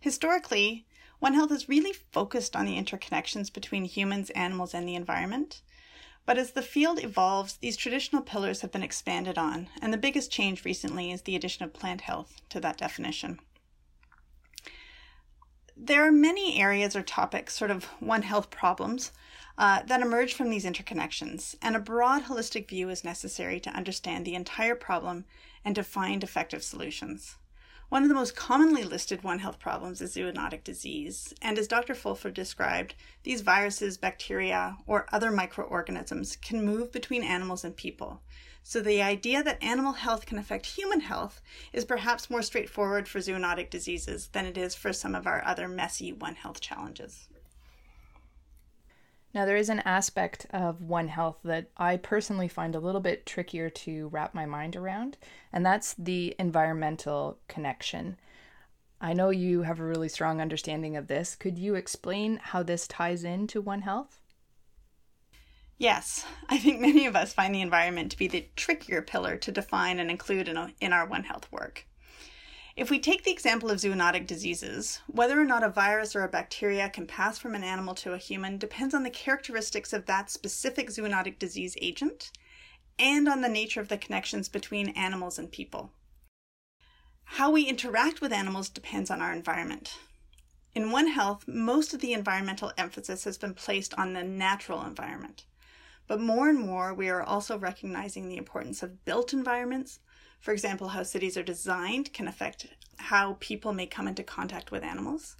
Historically, 0.00 0.86
One 1.18 1.34
Health 1.34 1.50
has 1.50 1.68
really 1.68 1.92
focused 1.92 2.54
on 2.54 2.66
the 2.66 2.76
interconnections 2.76 3.52
between 3.52 3.86
humans, 3.86 4.30
animals, 4.30 4.74
and 4.74 4.86
the 4.86 4.94
environment. 4.94 5.62
But 6.24 6.38
as 6.38 6.52
the 6.52 6.62
field 6.62 7.02
evolves, 7.02 7.56
these 7.56 7.76
traditional 7.76 8.22
pillars 8.22 8.60
have 8.60 8.70
been 8.70 8.82
expanded 8.82 9.36
on, 9.36 9.68
and 9.80 9.92
the 9.92 9.98
biggest 9.98 10.30
change 10.30 10.64
recently 10.64 11.10
is 11.10 11.22
the 11.22 11.34
addition 11.34 11.64
of 11.64 11.72
plant 11.72 12.02
health 12.02 12.40
to 12.50 12.60
that 12.60 12.78
definition. 12.78 13.40
There 15.76 16.06
are 16.06 16.12
many 16.12 16.60
areas 16.60 16.94
or 16.94 17.02
topics, 17.02 17.54
sort 17.54 17.72
of 17.72 17.84
One 17.98 18.22
Health 18.22 18.50
problems, 18.50 19.10
uh, 19.58 19.82
that 19.82 20.00
emerge 20.00 20.34
from 20.34 20.48
these 20.48 20.64
interconnections, 20.64 21.56
and 21.60 21.74
a 21.74 21.80
broad 21.80 22.24
holistic 22.24 22.68
view 22.68 22.88
is 22.88 23.02
necessary 23.02 23.58
to 23.60 23.70
understand 23.70 24.24
the 24.24 24.36
entire 24.36 24.76
problem 24.76 25.24
and 25.64 25.74
to 25.74 25.82
find 25.82 26.22
effective 26.22 26.62
solutions. 26.62 27.36
One 27.92 28.04
of 28.04 28.08
the 28.08 28.14
most 28.14 28.34
commonly 28.34 28.84
listed 28.84 29.22
One 29.22 29.40
Health 29.40 29.58
problems 29.58 30.00
is 30.00 30.16
zoonotic 30.16 30.64
disease, 30.64 31.34
and 31.42 31.58
as 31.58 31.68
Dr. 31.68 31.94
Fulford 31.94 32.32
described, 32.32 32.94
these 33.22 33.42
viruses, 33.42 33.98
bacteria, 33.98 34.78
or 34.86 35.04
other 35.12 35.30
microorganisms 35.30 36.36
can 36.36 36.64
move 36.64 36.90
between 36.90 37.22
animals 37.22 37.64
and 37.64 37.76
people. 37.76 38.22
So 38.62 38.80
the 38.80 39.02
idea 39.02 39.42
that 39.42 39.62
animal 39.62 39.92
health 39.92 40.24
can 40.24 40.38
affect 40.38 40.64
human 40.64 41.00
health 41.00 41.42
is 41.74 41.84
perhaps 41.84 42.30
more 42.30 42.40
straightforward 42.40 43.08
for 43.08 43.18
zoonotic 43.18 43.68
diseases 43.68 44.28
than 44.28 44.46
it 44.46 44.56
is 44.56 44.74
for 44.74 44.94
some 44.94 45.14
of 45.14 45.26
our 45.26 45.44
other 45.44 45.68
messy 45.68 46.14
One 46.14 46.36
Health 46.36 46.62
challenges. 46.62 47.28
Now, 49.34 49.46
there 49.46 49.56
is 49.56 49.70
an 49.70 49.80
aspect 49.80 50.46
of 50.50 50.82
One 50.82 51.08
Health 51.08 51.38
that 51.44 51.70
I 51.76 51.96
personally 51.96 52.48
find 52.48 52.74
a 52.74 52.80
little 52.80 53.00
bit 53.00 53.24
trickier 53.24 53.70
to 53.70 54.08
wrap 54.08 54.34
my 54.34 54.44
mind 54.44 54.76
around, 54.76 55.16
and 55.52 55.64
that's 55.64 55.94
the 55.94 56.34
environmental 56.38 57.38
connection. 57.48 58.18
I 59.00 59.14
know 59.14 59.30
you 59.30 59.62
have 59.62 59.80
a 59.80 59.84
really 59.84 60.10
strong 60.10 60.40
understanding 60.40 60.96
of 60.96 61.06
this. 61.06 61.34
Could 61.34 61.58
you 61.58 61.74
explain 61.74 62.40
how 62.42 62.62
this 62.62 62.86
ties 62.86 63.24
into 63.24 63.62
One 63.62 63.82
Health? 63.82 64.20
Yes, 65.78 66.24
I 66.48 66.58
think 66.58 66.80
many 66.80 67.06
of 67.06 67.16
us 67.16 67.32
find 67.32 67.54
the 67.54 67.62
environment 67.62 68.10
to 68.12 68.18
be 68.18 68.28
the 68.28 68.46
trickier 68.54 69.02
pillar 69.02 69.36
to 69.38 69.50
define 69.50 69.98
and 69.98 70.10
include 70.10 70.46
in, 70.46 70.74
in 70.80 70.92
our 70.92 71.06
One 71.06 71.24
Health 71.24 71.50
work. 71.50 71.86
If 72.74 72.88
we 72.88 72.98
take 72.98 73.24
the 73.24 73.30
example 73.30 73.70
of 73.70 73.78
zoonotic 73.78 74.26
diseases, 74.26 75.00
whether 75.06 75.38
or 75.38 75.44
not 75.44 75.62
a 75.62 75.68
virus 75.68 76.16
or 76.16 76.22
a 76.22 76.28
bacteria 76.28 76.88
can 76.88 77.06
pass 77.06 77.38
from 77.38 77.54
an 77.54 77.62
animal 77.62 77.94
to 77.96 78.14
a 78.14 78.18
human 78.18 78.56
depends 78.56 78.94
on 78.94 79.02
the 79.02 79.10
characteristics 79.10 79.92
of 79.92 80.06
that 80.06 80.30
specific 80.30 80.88
zoonotic 80.88 81.38
disease 81.38 81.76
agent 81.82 82.30
and 82.98 83.28
on 83.28 83.42
the 83.42 83.48
nature 83.48 83.80
of 83.80 83.88
the 83.88 83.98
connections 83.98 84.48
between 84.48 84.88
animals 84.90 85.38
and 85.38 85.52
people. 85.52 85.92
How 87.24 87.50
we 87.50 87.64
interact 87.64 88.20
with 88.20 88.32
animals 88.32 88.70
depends 88.70 89.10
on 89.10 89.20
our 89.20 89.32
environment. 89.32 89.98
In 90.74 90.90
One 90.90 91.08
Health, 91.08 91.46
most 91.46 91.92
of 91.92 92.00
the 92.00 92.14
environmental 92.14 92.72
emphasis 92.78 93.24
has 93.24 93.36
been 93.36 93.52
placed 93.52 93.92
on 93.94 94.14
the 94.14 94.22
natural 94.22 94.82
environment. 94.84 95.44
But 96.06 96.20
more 96.20 96.48
and 96.48 96.58
more, 96.58 96.94
we 96.94 97.10
are 97.10 97.22
also 97.22 97.58
recognizing 97.58 98.28
the 98.28 98.38
importance 98.38 98.82
of 98.82 99.04
built 99.04 99.34
environments. 99.34 100.00
For 100.42 100.52
example, 100.52 100.88
how 100.88 101.04
cities 101.04 101.36
are 101.36 101.44
designed 101.44 102.12
can 102.12 102.26
affect 102.26 102.66
how 102.96 103.36
people 103.38 103.72
may 103.72 103.86
come 103.86 104.08
into 104.08 104.24
contact 104.24 104.72
with 104.72 104.82
animals. 104.82 105.36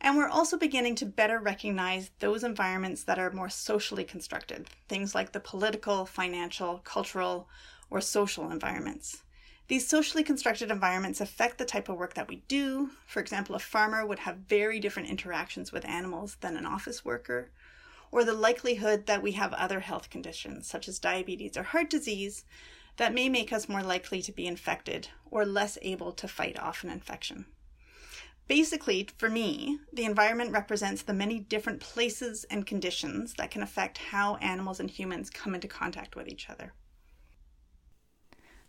And 0.00 0.16
we're 0.16 0.30
also 0.30 0.56
beginning 0.56 0.94
to 0.96 1.06
better 1.06 1.38
recognize 1.38 2.10
those 2.18 2.42
environments 2.42 3.02
that 3.04 3.18
are 3.18 3.30
more 3.30 3.50
socially 3.50 4.04
constructed, 4.04 4.66
things 4.88 5.14
like 5.14 5.32
the 5.32 5.40
political, 5.40 6.06
financial, 6.06 6.78
cultural, 6.84 7.50
or 7.90 8.00
social 8.00 8.50
environments. 8.50 9.24
These 9.66 9.86
socially 9.86 10.24
constructed 10.24 10.70
environments 10.70 11.20
affect 11.20 11.58
the 11.58 11.66
type 11.66 11.90
of 11.90 11.98
work 11.98 12.14
that 12.14 12.28
we 12.28 12.36
do. 12.48 12.88
For 13.06 13.20
example, 13.20 13.56
a 13.56 13.58
farmer 13.58 14.06
would 14.06 14.20
have 14.20 14.36
very 14.48 14.80
different 14.80 15.10
interactions 15.10 15.70
with 15.70 15.84
animals 15.84 16.38
than 16.40 16.56
an 16.56 16.64
office 16.64 17.04
worker, 17.04 17.50
or 18.10 18.24
the 18.24 18.32
likelihood 18.32 19.04
that 19.04 19.22
we 19.22 19.32
have 19.32 19.52
other 19.52 19.80
health 19.80 20.08
conditions, 20.08 20.66
such 20.66 20.88
as 20.88 20.98
diabetes 20.98 21.58
or 21.58 21.62
heart 21.64 21.90
disease, 21.90 22.46
that 22.98 23.14
may 23.14 23.28
make 23.28 23.52
us 23.52 23.68
more 23.68 23.82
likely 23.82 24.20
to 24.20 24.32
be 24.32 24.46
infected 24.46 25.08
or 25.30 25.46
less 25.46 25.78
able 25.82 26.12
to 26.12 26.28
fight 26.28 26.58
off 26.58 26.84
an 26.84 26.90
infection. 26.90 27.46
Basically, 28.48 29.08
for 29.18 29.28
me, 29.28 29.78
the 29.92 30.04
environment 30.04 30.52
represents 30.52 31.02
the 31.02 31.12
many 31.12 31.38
different 31.38 31.80
places 31.80 32.44
and 32.44 32.66
conditions 32.66 33.34
that 33.34 33.50
can 33.50 33.62
affect 33.62 33.98
how 33.98 34.36
animals 34.36 34.80
and 34.80 34.90
humans 34.90 35.30
come 35.30 35.54
into 35.54 35.68
contact 35.68 36.16
with 36.16 36.28
each 36.28 36.48
other. 36.48 36.72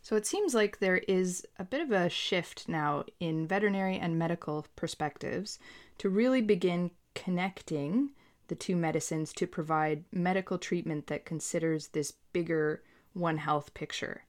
So 0.01 0.15
it 0.15 0.25
seems 0.25 0.53
like 0.53 0.79
there 0.79 1.01
is 1.07 1.45
a 1.57 1.63
bit 1.63 1.81
of 1.81 1.91
a 1.91 2.09
shift 2.09 2.67
now 2.69 3.05
in 3.19 3.47
veterinary 3.47 3.97
and 3.97 4.19
medical 4.19 4.65
perspectives 4.75 5.59
to 5.97 6.09
really 6.09 6.41
begin 6.41 6.91
connecting 7.15 8.11
the 8.47 8.55
two 8.55 8.75
medicines 8.75 9.33
to 9.33 9.47
provide 9.47 10.03
medical 10.11 10.57
treatment 10.57 11.07
that 11.07 11.25
considers 11.25 11.89
this 11.89 12.13
bigger 12.33 12.83
One 13.13 13.37
Health 13.37 13.73
picture. 13.73 14.23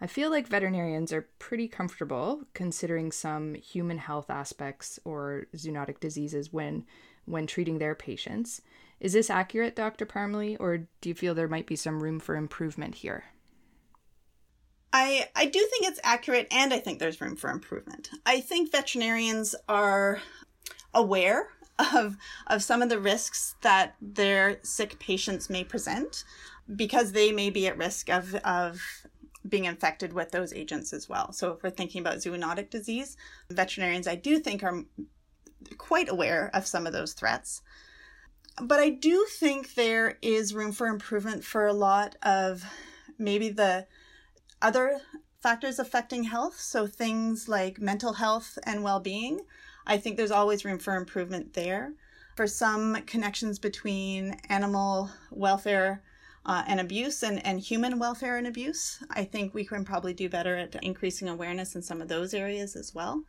I 0.00 0.06
feel 0.06 0.30
like 0.30 0.46
veterinarians 0.46 1.12
are 1.12 1.28
pretty 1.38 1.66
comfortable 1.66 2.44
considering 2.54 3.10
some 3.10 3.54
human 3.54 3.98
health 3.98 4.30
aspects 4.30 4.98
or 5.04 5.46
zoonotic 5.56 6.00
diseases 6.00 6.52
when 6.52 6.84
when 7.24 7.46
treating 7.46 7.78
their 7.78 7.94
patients. 7.94 8.62
Is 9.00 9.12
this 9.12 9.28
accurate, 9.28 9.76
Dr. 9.76 10.06
Parmley, 10.06 10.56
or 10.56 10.78
do 11.00 11.08
you 11.08 11.14
feel 11.14 11.34
there 11.34 11.46
might 11.46 11.66
be 11.66 11.76
some 11.76 12.02
room 12.02 12.18
for 12.18 12.36
improvement 12.36 12.96
here? 12.96 13.24
I, 14.92 15.28
I 15.36 15.44
do 15.44 15.58
think 15.70 15.86
it's 15.86 16.00
accurate 16.02 16.48
and 16.50 16.72
I 16.72 16.78
think 16.78 16.98
there's 16.98 17.20
room 17.20 17.36
for 17.36 17.50
improvement. 17.50 18.08
I 18.24 18.40
think 18.40 18.72
veterinarians 18.72 19.54
are 19.68 20.22
aware 20.94 21.48
of 21.92 22.16
of 22.48 22.62
some 22.62 22.82
of 22.82 22.88
the 22.88 22.98
risks 22.98 23.54
that 23.62 23.94
their 24.00 24.58
sick 24.62 24.98
patients 24.98 25.48
may 25.48 25.62
present 25.62 26.24
because 26.74 27.12
they 27.12 27.32
may 27.32 27.50
be 27.50 27.66
at 27.66 27.78
risk 27.78 28.08
of 28.10 28.34
of 28.36 28.80
being 29.48 29.64
infected 29.64 30.12
with 30.12 30.30
those 30.30 30.52
agents 30.52 30.92
as 30.92 31.08
well. 31.08 31.32
So 31.32 31.52
if 31.52 31.62
we're 31.62 31.70
thinking 31.70 32.00
about 32.00 32.18
zoonotic 32.18 32.70
disease, 32.70 33.16
veterinarians 33.50 34.06
I 34.06 34.16
do 34.16 34.38
think 34.38 34.62
are 34.62 34.84
quite 35.78 36.08
aware 36.08 36.50
of 36.52 36.66
some 36.66 36.86
of 36.86 36.92
those 36.92 37.12
threats. 37.12 37.62
But 38.60 38.80
I 38.80 38.90
do 38.90 39.26
think 39.30 39.74
there 39.74 40.18
is 40.20 40.54
room 40.54 40.72
for 40.72 40.88
improvement 40.88 41.44
for 41.44 41.66
a 41.66 41.72
lot 41.72 42.16
of 42.22 42.64
maybe 43.18 43.48
the 43.48 43.86
other 44.60 45.00
factors 45.40 45.78
affecting 45.78 46.24
health. 46.24 46.58
So 46.58 46.86
things 46.86 47.48
like 47.48 47.80
mental 47.80 48.14
health 48.14 48.58
and 48.64 48.82
well 48.82 49.00
being. 49.00 49.40
I 49.86 49.96
think 49.96 50.16
there's 50.16 50.30
always 50.30 50.64
room 50.64 50.78
for 50.78 50.96
improvement 50.96 51.54
there. 51.54 51.94
For 52.36 52.46
some 52.46 52.96
connections 53.06 53.58
between 53.58 54.36
animal 54.48 55.10
welfare 55.30 56.02
uh, 56.46 56.64
and 56.66 56.80
abuse 56.80 57.22
and, 57.22 57.44
and 57.46 57.60
human 57.60 57.98
welfare 57.98 58.36
and 58.36 58.46
abuse, 58.46 59.02
I 59.10 59.24
think 59.24 59.54
we 59.54 59.64
can 59.64 59.84
probably 59.84 60.14
do 60.14 60.28
better 60.28 60.56
at 60.56 60.74
increasing 60.82 61.28
awareness 61.28 61.74
in 61.74 61.82
some 61.82 62.00
of 62.00 62.08
those 62.08 62.34
areas 62.34 62.76
as 62.76 62.94
well 62.94 63.24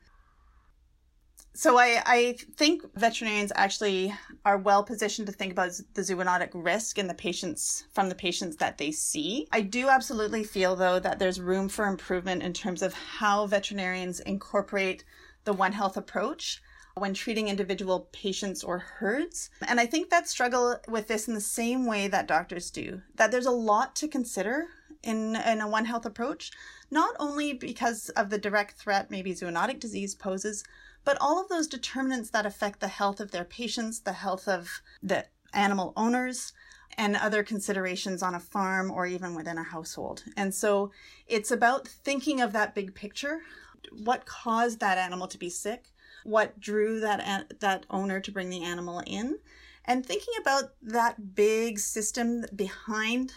so 1.54 1.78
I, 1.78 2.02
I 2.06 2.36
think 2.56 2.84
veterinarians 2.96 3.52
actually 3.56 4.14
are 4.46 4.58
well 4.58 4.84
positioned 4.84 5.28
to 5.28 5.34
think 5.34 5.52
about 5.52 5.72
the 5.94 6.02
zoonotic 6.02 6.52
risk 6.54 6.98
in 6.98 7.08
the 7.08 7.14
patients 7.14 7.86
from 7.92 8.08
the 8.08 8.16
patients 8.16 8.58
that 8.58 8.78
they 8.78 8.92
see. 8.92 9.48
I 9.52 9.62
do 9.62 9.90
absolutely 9.90 10.44
feel 10.44 10.76
though 10.76 11.00
that 11.00 11.20
there's 11.20 11.42
room 11.42 11.68
for 11.68 11.86
improvement 11.86 12.44
in 12.44 12.54
terms 12.54 12.82
of 12.82 12.94
how 12.94 13.48
veterinarians 13.48 14.20
incorporate 14.22 15.04
the 15.44 15.54
One 15.54 15.74
Health 15.74 15.98
approach 15.98 16.62
when 17.00 17.14
treating 17.14 17.48
individual 17.48 18.10
patients 18.12 18.64
or 18.64 18.80
herds. 18.80 19.50
And 19.68 19.80
I 19.80 19.86
think 19.86 20.10
that 20.10 20.28
struggle 20.28 20.78
with 20.88 21.08
this 21.08 21.28
in 21.28 21.34
the 21.34 21.42
same 21.42 21.86
way 21.86 22.08
that 22.08 22.28
doctors 22.28 22.70
do, 22.70 23.02
that 23.16 23.32
there's 23.32 23.46
a 23.46 23.52
lot 23.52 23.96
to 23.98 24.08
consider 24.08 24.68
in, 25.04 25.36
in 25.36 25.62
a 25.62 25.68
One 25.68 25.86
Health 25.86 26.06
approach, 26.06 26.52
not 26.92 27.16
only 27.20 27.54
because 27.54 28.10
of 28.10 28.30
the 28.30 28.38
direct 28.38 28.78
threat 28.78 29.10
maybe 29.10 29.34
zoonotic 29.34 29.80
disease 29.80 30.16
poses, 30.16 30.64
but 31.06 31.18
all 31.22 31.42
of 31.42 31.50
those 31.50 31.68
determinants 31.68 32.30
that 32.32 32.46
affect 32.46 32.80
the 32.80 32.88
health 32.88 33.20
of 33.20 33.32
their 33.32 33.46
patients, 33.46 34.02
the 34.02 34.14
health 34.14 34.48
of 34.48 34.82
the 35.02 35.26
animal 35.54 35.94
owners, 35.96 36.54
and 36.98 37.16
other 37.16 37.44
considerations 37.44 38.22
on 38.22 38.36
a 38.36 38.40
farm 38.40 38.92
or 38.92 39.06
even 39.06 39.36
within 39.36 39.58
a 39.58 39.64
household. 39.64 40.24
And 40.36 40.54
so 40.54 40.92
it's 41.28 41.52
about 41.52 41.88
thinking 41.88 42.42
of 42.42 42.52
that 42.54 42.76
big 42.76 42.94
picture. 42.94 43.42
What 44.04 44.26
caused 44.26 44.80
that 44.82 44.98
animal 44.98 45.28
to 45.28 45.38
be 45.38 45.50
sick? 45.50 45.94
What 46.24 46.60
drew 46.60 47.00
that 47.00 47.60
that 47.60 47.86
owner 47.90 48.20
to 48.20 48.32
bring 48.32 48.50
the 48.50 48.64
animal 48.64 49.02
in? 49.06 49.40
And 49.86 50.06
thinking 50.06 50.34
about 50.42 50.74
that 50.82 51.36
big 51.36 51.80
system 51.80 52.46
behind 52.56 53.34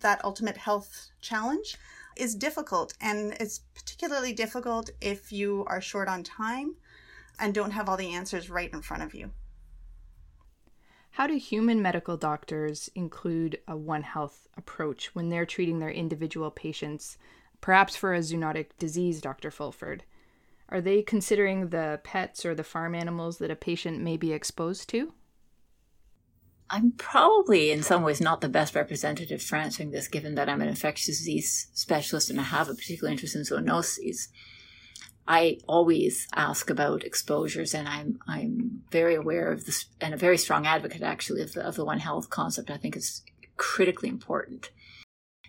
that 0.00 0.24
ultimate 0.24 0.56
health 0.56 1.10
challenge 1.20 1.76
is 2.16 2.34
difficult 2.34 2.94
and 3.00 3.34
it's 3.40 3.60
particularly 3.74 4.32
difficult 4.32 4.90
if 5.00 5.32
you 5.32 5.64
are 5.66 5.80
short 5.80 6.08
on 6.08 6.22
time 6.22 6.74
and 7.38 7.54
don't 7.54 7.70
have 7.70 7.88
all 7.88 7.96
the 7.96 8.14
answers 8.14 8.50
right 8.50 8.72
in 8.72 8.82
front 8.82 9.02
of 9.02 9.14
you. 9.14 9.30
How 11.12 11.26
do 11.26 11.36
human 11.36 11.82
medical 11.82 12.16
doctors 12.16 12.90
include 12.94 13.58
a 13.66 13.76
One 13.76 14.02
Health 14.02 14.46
approach 14.56 15.14
when 15.14 15.30
they're 15.30 15.46
treating 15.46 15.78
their 15.78 15.90
individual 15.90 16.50
patients, 16.50 17.18
perhaps 17.60 17.96
for 17.96 18.14
a 18.14 18.20
zoonotic 18.20 18.66
disease, 18.78 19.20
Dr. 19.20 19.50
Fulford? 19.50 20.04
Are 20.70 20.80
they 20.80 21.02
considering 21.02 21.68
the 21.68 22.00
pets 22.04 22.44
or 22.44 22.54
the 22.54 22.64
farm 22.64 22.94
animals 22.94 23.38
that 23.38 23.50
a 23.50 23.56
patient 23.56 24.00
may 24.00 24.16
be 24.16 24.32
exposed 24.32 24.88
to? 24.90 25.12
I'm 26.70 26.92
probably 26.92 27.70
in 27.70 27.82
some 27.82 28.02
ways 28.02 28.20
not 28.20 28.42
the 28.42 28.48
best 28.48 28.74
representative 28.74 29.42
for 29.42 29.56
answering 29.56 29.90
this, 29.90 30.08
given 30.08 30.34
that 30.34 30.48
I'm 30.48 30.60
an 30.60 30.68
infectious 30.68 31.18
disease 31.18 31.68
specialist 31.72 32.28
and 32.28 32.38
I 32.38 32.44
have 32.44 32.68
a 32.68 32.74
particular 32.74 33.10
interest 33.10 33.34
in 33.34 33.42
zoonoses. 33.42 34.28
I 35.26 35.58
always 35.66 36.26
ask 36.34 36.70
about 36.70 37.04
exposures, 37.04 37.74
and 37.74 37.86
I'm 37.86 38.18
I'm 38.26 38.82
very 38.90 39.14
aware 39.14 39.52
of 39.52 39.66
this, 39.66 39.86
and 40.00 40.14
a 40.14 40.18
very 40.18 40.38
strong 40.38 40.66
advocate 40.66 41.02
actually 41.02 41.42
of 41.42 41.52
the 41.52 41.62
of 41.66 41.76
the 41.76 41.84
One 41.84 42.00
Health 42.00 42.30
concept. 42.30 42.70
I 42.70 42.78
think 42.78 42.96
it's 42.96 43.22
critically 43.56 44.08
important. 44.08 44.70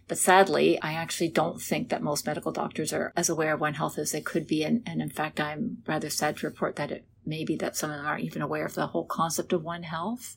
But 0.09 0.17
sadly, 0.17 0.81
I 0.81 0.93
actually 0.93 1.29
don't 1.29 1.61
think 1.61 1.89
that 1.89 2.01
most 2.01 2.25
medical 2.25 2.51
doctors 2.51 2.91
are 2.91 3.13
as 3.15 3.29
aware 3.29 3.53
of 3.53 3.61
One 3.61 3.75
Health 3.75 3.99
as 3.99 4.11
they 4.11 4.21
could 4.21 4.47
be, 4.47 4.63
and, 4.63 4.81
and 4.87 5.03
in 5.03 5.09
fact, 5.11 5.39
I'm 5.39 5.83
rather 5.87 6.09
sad 6.09 6.37
to 6.37 6.47
report 6.47 6.77
that 6.77 6.91
it 6.91 7.05
may 7.27 7.45
be 7.45 7.55
that 7.57 7.75
some 7.75 7.91
of 7.91 7.97
them 7.97 8.07
aren't 8.07 8.23
even 8.23 8.41
aware 8.41 8.65
of 8.65 8.73
the 8.73 8.87
whole 8.87 9.05
concept 9.05 9.53
of 9.53 9.63
One 9.63 9.83
Health. 9.83 10.35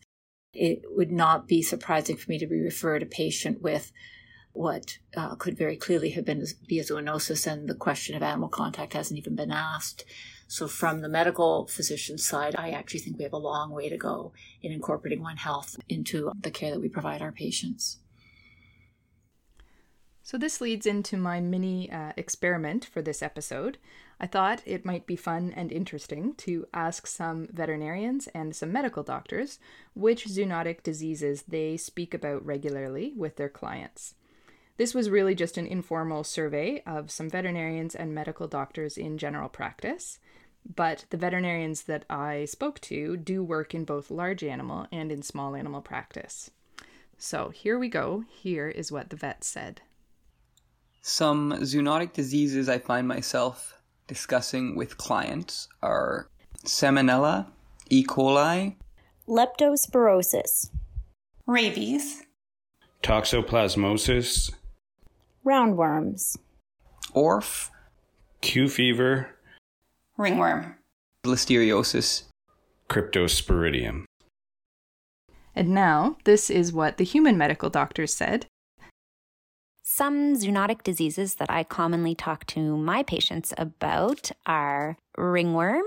It 0.53 0.83
would 0.91 1.11
not 1.11 1.49
be 1.49 1.63
surprising 1.63 2.19
for 2.19 2.31
me 2.31 2.39
to 2.39 2.47
be 2.47 2.61
referred 2.61 3.03
a 3.03 3.07
patient 3.07 3.63
with 3.63 3.93
what 4.53 4.99
uh, 5.17 5.37
could 5.37 5.57
very 5.57 5.79
clearly 5.79 6.11
have 6.11 6.27
been 6.27 6.45
be 6.69 6.79
a 6.79 6.85
zoonosis, 6.85 7.51
and 7.51 7.67
the 7.67 7.75
question 7.75 8.15
of 8.15 8.23
animal 8.23 8.51
contact 8.51 8.93
hasn't 8.93 9.17
even 9.17 9.35
been 9.35 9.51
asked. 9.51 10.05
So, 10.49 10.69
from 10.69 11.01
the 11.01 11.09
medical 11.09 11.67
physician 11.67 12.19
side, 12.19 12.55
I 12.59 12.73
actually 12.73 13.01
think 13.01 13.17
we 13.17 13.25
have 13.25 13.33
a 13.33 13.39
long 13.39 13.71
way 13.71 13.89
to 13.89 13.97
go 13.97 14.35
in 14.61 14.71
incorporating 14.71 15.23
One 15.23 15.39
Health 15.39 15.77
into 15.89 16.31
the 16.39 16.51
care 16.51 16.73
that 16.73 16.81
we 16.83 16.91
provide 16.91 17.23
our 17.23 17.33
patients. 17.33 18.02
So, 20.25 20.39
this 20.39 20.61
leads 20.61 20.87
into 20.87 21.17
my 21.17 21.41
mini 21.41 21.91
uh, 21.91 22.13
experiment 22.17 22.85
for 22.85 23.03
this 23.03 23.23
episode. 23.23 23.79
I 24.21 24.29
thought 24.29 24.63
it 24.65 24.85
might 24.85 25.05
be 25.05 25.17
fun 25.17 25.53
and 25.57 25.73
interesting 25.73 26.35
to 26.37 26.67
ask 26.73 27.09
some 27.09 27.49
veterinarians 27.53 28.29
and 28.29 28.55
some 28.55 28.71
medical 28.71 29.03
doctors 29.03 29.59
which 29.95 30.29
zoonotic 30.29 30.85
diseases 30.85 31.43
they 31.43 31.77
speak 31.77 32.15
about 32.15 32.47
regularly 32.47 33.13
with 33.17 33.35
their 33.35 33.49
clients. 33.49 34.15
This 34.77 34.95
was 34.95 35.11
really 35.11 35.35
just 35.35 35.59
an 35.59 35.67
informal 35.67 36.23
survey 36.23 36.83
of 36.87 37.11
some 37.11 37.29
veterinarians 37.29 37.97
and 37.97 38.15
medical 38.15 38.47
doctors 38.47 38.97
in 38.97 39.19
general 39.19 39.49
practice. 39.49 40.21
But 40.65 41.05
the 41.11 41.17
veterinarians 41.17 41.83
that 41.83 42.05
I 42.09 42.45
spoke 42.45 42.81
to 42.83 43.17
do 43.17 43.43
work 43.43 43.75
in 43.75 43.85
both 43.85 44.11
large 44.11 44.45
animal 44.45 44.87
and 44.93 45.11
in 45.11 45.23
small 45.23 45.57
animal 45.57 45.83
practice. 45.83 46.53
So 47.19 47.51
here 47.51 47.79
we 47.79 47.89
go. 47.89 48.25
Here 48.29 48.69
is 48.69 48.93
what 48.93 49.11
the 49.11 49.17
vet 49.17 49.43
said. 49.43 49.83
Some 51.03 51.53
zoonotic 51.63 52.13
diseases 52.13 52.69
I 52.69 52.79
find 52.79 53.09
myself 53.09 53.83
discussing 54.07 54.77
with 54.77 54.99
clients 54.99 55.67
are 55.83 56.29
Salmonella, 56.65 57.49
E. 57.91 58.05
coli, 58.05 58.77
Leptospirosis, 59.29 60.71
Rabies, 61.47 62.23
Toxoplasmosis, 63.03 64.53
roundworms, 65.45 66.37
ORF, 67.15 67.73
Q 68.41 68.69
fever, 68.69 69.29
ringworm, 70.17 70.77
Listeriosis. 71.27 72.25
Cryptosporidium. 72.89 74.05
And 75.55 75.69
now, 75.71 76.17
this 76.25 76.49
is 76.49 76.73
what 76.73 76.99
the 76.99 77.05
human 77.05 77.37
medical 77.37 77.71
doctors 77.71 78.15
said. 78.15 78.47
Some 80.03 80.35
zoonotic 80.35 80.83
diseases 80.83 81.37
that 81.37 81.49
I 81.49 81.63
commonly 81.63 82.17
talk 82.17 82.45
to 82.47 82.77
my 82.77 83.05
patients 83.05 83.55
about 83.57 84.33
are 84.47 84.99
ringworm, 85.17 85.85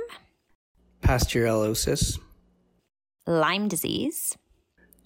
Pasteurellosis, 1.02 2.18
Lyme 3.28 3.68
disease, 3.68 4.38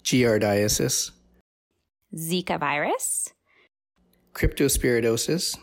giardiasis, 0.04 1.10
Zika 2.14 2.60
virus, 2.60 3.34
cryptosporidiosis, 4.32 5.58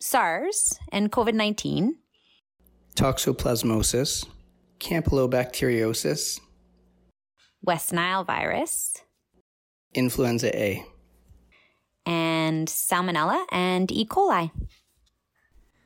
SARS, 0.00 0.78
and 0.90 1.12
COVID 1.12 1.34
19, 1.34 1.96
toxoplasmosis, 2.96 4.26
campylobacteriosis, 4.78 6.40
West 7.60 7.92
Nile 7.92 8.24
virus, 8.24 8.94
influenza 9.92 10.58
A. 10.58 10.86
and 12.10 12.66
Salmonella 12.66 13.46
and 13.52 13.92
E. 13.92 14.04
coli. 14.04 14.50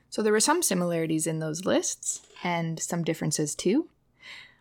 So 0.08 0.22
there 0.22 0.32
were 0.32 0.40
some 0.40 0.62
similarities 0.62 1.26
in 1.26 1.38
those 1.38 1.66
lists 1.66 2.22
and 2.42 2.80
some 2.80 3.04
differences 3.04 3.54
too. 3.54 3.90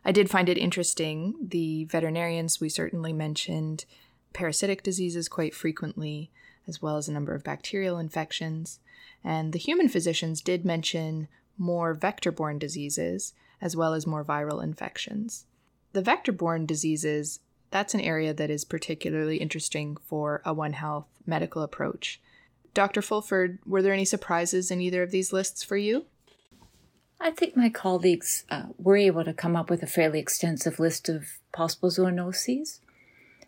I 0.04 0.12
did 0.12 0.30
find 0.30 0.50
it 0.50 0.58
interesting. 0.58 1.36
The 1.42 1.86
veterinarians, 1.86 2.60
we 2.60 2.68
certainly 2.68 3.14
mentioned 3.14 3.86
parasitic 4.34 4.84
diseases 4.84 5.30
quite 5.30 5.56
frequently, 5.56 6.32
as 6.68 6.82
well 6.82 6.98
as 6.98 7.08
a 7.08 7.14
number 7.14 7.34
of 7.34 7.46
bacterial 7.46 7.98
infections. 7.98 8.80
And 9.24 9.54
the 9.54 9.60
human 9.60 9.88
physicians 9.88 10.42
did 10.42 10.66
mention 10.66 11.30
more 11.58 11.94
vector 11.94 12.34
borne 12.34 12.60
diseases, 12.60 13.34
as 13.62 13.74
well 13.74 13.94
as 13.94 14.06
more 14.06 14.26
viral 14.26 14.62
infections. 14.62 15.46
The 15.94 16.02
vector 16.02 16.34
borne 16.34 16.66
diseases, 16.66 17.40
that's 17.74 17.96
an 17.96 18.02
area 18.02 18.36
that 18.36 18.52
is 18.52 18.64
particularly 18.64 19.38
interesting 19.38 19.98
for 20.06 20.44
a 20.46 20.54
One 20.54 20.74
Health 20.74 21.08
medical 21.26 21.64
approach. 21.64 22.22
Dr. 22.76 23.02
Fulford, 23.02 23.58
were 23.66 23.82
there 23.82 23.94
any 23.94 24.06
surprises 24.06 24.70
in 24.70 24.80
either 24.80 25.02
of 25.02 25.10
these 25.10 25.34
lists 25.34 25.64
for 25.64 25.76
you? 25.76 26.06
I 27.20 27.32
think 27.32 27.58
my 27.58 27.70
colleagues 27.70 28.44
uh, 28.52 28.66
were 28.78 28.96
able 28.96 29.26
to 29.26 29.34
come 29.34 29.56
up 29.56 29.72
with 29.72 29.82
a 29.82 29.88
fairly 29.88 30.20
extensive 30.20 30.80
list 30.80 31.10
of 31.10 31.40
possible 31.52 31.90
zoonoses. 31.90 32.80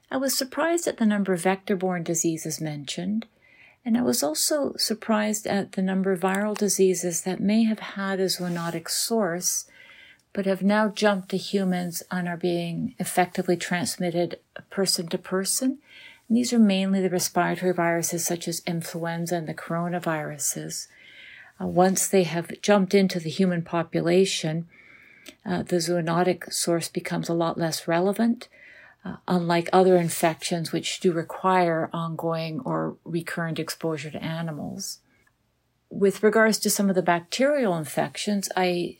I 0.10 0.17
was 0.17 0.36
surprised 0.36 0.88
at 0.88 0.98
the 0.98 1.05
number 1.05 1.34
of 1.34 1.41
vector 1.41 1.75
borne 1.75 2.01
diseases 2.01 2.60
mentioned, 2.60 3.27
and 3.86 3.96
I 3.96 4.01
was 4.01 4.24
also 4.24 4.74
surprised 4.77 5.46
at 5.46 5.74
the 5.74 5.84
number 5.84 6.12
of 6.12 6.22
viral 6.22 6.58
diseases 6.58 7.22
that 7.22 7.39
may 7.39 7.63
have 7.65 7.79
had 7.79 8.20
a 8.20 8.25
zoonotic 8.25 8.89
source 8.89 9.65
but 10.36 10.46
have 10.46 10.62
now 10.62 10.89
jumped 10.89 11.30
to 11.30 11.38
humans 11.38 12.04
and 12.12 12.27
are 12.27 12.36
being 12.36 12.94
effectively 13.00 13.56
transmitted 13.56 14.38
person 14.70 15.08
to 15.08 15.18
person. 15.18 15.80
And 16.27 16.36
these 16.36 16.51
are 16.51 16.60
mainly 16.60 17.01
the 17.01 17.10
respiratory 17.10 17.72
viruses 17.72 18.25
such 18.25 18.46
as 18.50 18.62
influenza 18.68 19.38
and 19.38 19.48
the 19.48 19.53
coronaviruses. 19.53 20.88
Uh, 21.59 21.68
once 21.68 22.09
they 22.09 22.24
have 22.24 22.62
jumped 22.62 22.94
into 22.94 23.18
the 23.18 23.29
human 23.29 23.62
population, 23.62 24.68
uh, 25.46 25.64
the 25.64 25.77
zoonotic 25.77 26.51
source 26.51 26.90
becomes 26.90 27.29
a 27.29 27.33
lot 27.33 27.57
less 27.57 27.88
relevant, 27.88 28.50
uh, 29.05 29.16
unlike 29.29 29.70
other 29.72 29.96
infections 29.96 30.74
which 30.74 31.00
do 31.00 31.14
require 31.14 31.90
ongoing 31.94 32.59
or 32.66 32.98
recurrent 33.05 33.57
exposure 33.57 34.12
to 34.12 34.22
animals. 34.22 35.00
With 35.90 36.24
regards 36.24 36.57
to 36.57 36.70
some 36.70 36.90
of 36.90 36.96
the 36.96 37.01
bacterial 37.01 37.77
infections, 37.77 38.50
I 38.57 38.98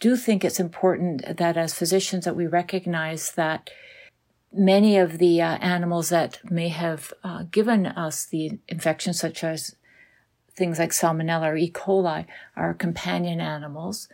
do 0.00 0.16
think 0.16 0.44
it's 0.44 0.60
important 0.60 1.36
that 1.38 1.56
as 1.56 1.74
physicians 1.74 2.24
that 2.24 2.36
we 2.36 2.46
recognize 2.46 3.32
that 3.32 3.70
many 4.52 4.96
of 4.96 5.18
the 5.18 5.40
uh, 5.40 5.56
animals 5.58 6.08
that 6.08 6.40
may 6.50 6.68
have 6.68 7.12
uh, 7.24 7.44
given 7.50 7.86
us 7.86 8.24
the 8.24 8.58
infection, 8.68 9.12
such 9.12 9.44
as 9.44 9.76
things 10.54 10.78
like 10.78 10.90
Salmonella 10.90 11.52
or 11.52 11.56
E. 11.56 11.70
coli, 11.70 12.26
are 12.56 12.74
companion 12.74 13.40
animals. 13.40 14.08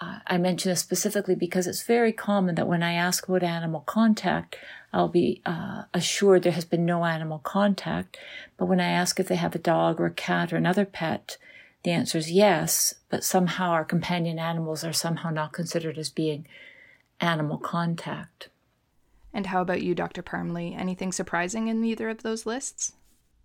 Uh, 0.00 0.20
I 0.26 0.38
mention 0.38 0.70
this 0.70 0.80
specifically 0.80 1.34
because 1.34 1.66
it's 1.66 1.82
very 1.82 2.12
common 2.12 2.54
that 2.54 2.68
when 2.68 2.82
I 2.82 2.92
ask 2.92 3.28
about 3.28 3.42
animal 3.42 3.80
contact, 3.80 4.56
I'll 4.92 5.08
be 5.08 5.42
uh, 5.44 5.82
assured 5.92 6.42
there 6.42 6.52
has 6.52 6.64
been 6.64 6.86
no 6.86 7.04
animal 7.04 7.40
contact. 7.40 8.16
But 8.56 8.66
when 8.66 8.80
I 8.80 8.90
ask 8.90 9.18
if 9.18 9.28
they 9.28 9.36
have 9.36 9.54
a 9.54 9.58
dog 9.58 10.00
or 10.00 10.06
a 10.06 10.10
cat 10.10 10.52
or 10.52 10.56
another 10.56 10.84
pet, 10.84 11.36
the 11.84 11.90
answer 11.90 12.18
is 12.18 12.30
yes, 12.30 12.94
but 13.08 13.24
somehow 13.24 13.70
our 13.70 13.84
companion 13.84 14.38
animals 14.38 14.84
are 14.84 14.92
somehow 14.92 15.30
not 15.30 15.52
considered 15.52 15.98
as 15.98 16.10
being 16.10 16.46
animal 17.20 17.58
contact. 17.58 18.48
And 19.32 19.46
how 19.46 19.60
about 19.60 19.82
you, 19.82 19.94
Dr. 19.94 20.22
Parmley? 20.22 20.74
Anything 20.74 21.12
surprising 21.12 21.68
in 21.68 21.84
either 21.84 22.08
of 22.08 22.22
those 22.22 22.46
lists? 22.46 22.94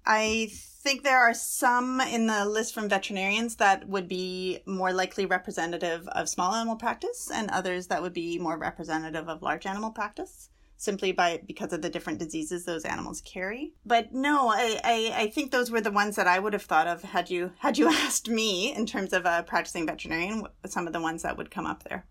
I 0.05 0.49
think 0.51 1.03
there 1.03 1.19
are 1.19 1.33
some 1.33 2.01
in 2.01 2.27
the 2.27 2.45
list 2.45 2.73
from 2.73 2.89
veterinarians 2.89 3.55
that 3.57 3.87
would 3.87 4.09
be 4.09 4.59
more 4.65 4.91
likely 4.91 5.25
representative 5.25 6.07
of 6.09 6.27
small 6.27 6.53
animal 6.53 6.75
practice, 6.75 7.31
and 7.33 7.49
others 7.49 7.87
that 7.87 8.01
would 8.01 8.13
be 8.13 8.37
more 8.37 8.57
representative 8.57 9.29
of 9.29 9.41
large 9.41 9.65
animal 9.65 9.91
practice, 9.91 10.49
simply 10.83 11.11
by 11.11 11.41
because 11.45 11.73
of 11.73 11.81
the 11.81 11.89
different 11.89 12.19
diseases 12.19 12.65
those 12.65 12.85
animals 12.85 13.21
carry. 13.21 13.73
But 13.85 14.13
no, 14.13 14.49
I, 14.49 14.79
I, 14.83 15.13
I 15.23 15.27
think 15.29 15.51
those 15.51 15.71
were 15.71 15.81
the 15.81 15.91
ones 15.91 16.15
that 16.17 16.27
I 16.27 16.39
would 16.39 16.53
have 16.53 16.63
thought 16.63 16.87
of 16.87 17.01
had 17.01 17.29
you 17.29 17.51
had 17.59 17.77
you 17.77 17.87
asked 17.91 18.29
me 18.29 18.73
in 18.73 18.85
terms 18.85 19.13
of 19.13 19.25
a 19.25 19.43
practicing 19.43 19.85
veterinarian. 19.85 20.43
Some 20.65 20.87
of 20.87 20.93
the 20.93 21.01
ones 21.01 21.23
that 21.23 21.37
would 21.37 21.51
come 21.51 21.65
up 21.65 21.83
there. 21.83 22.05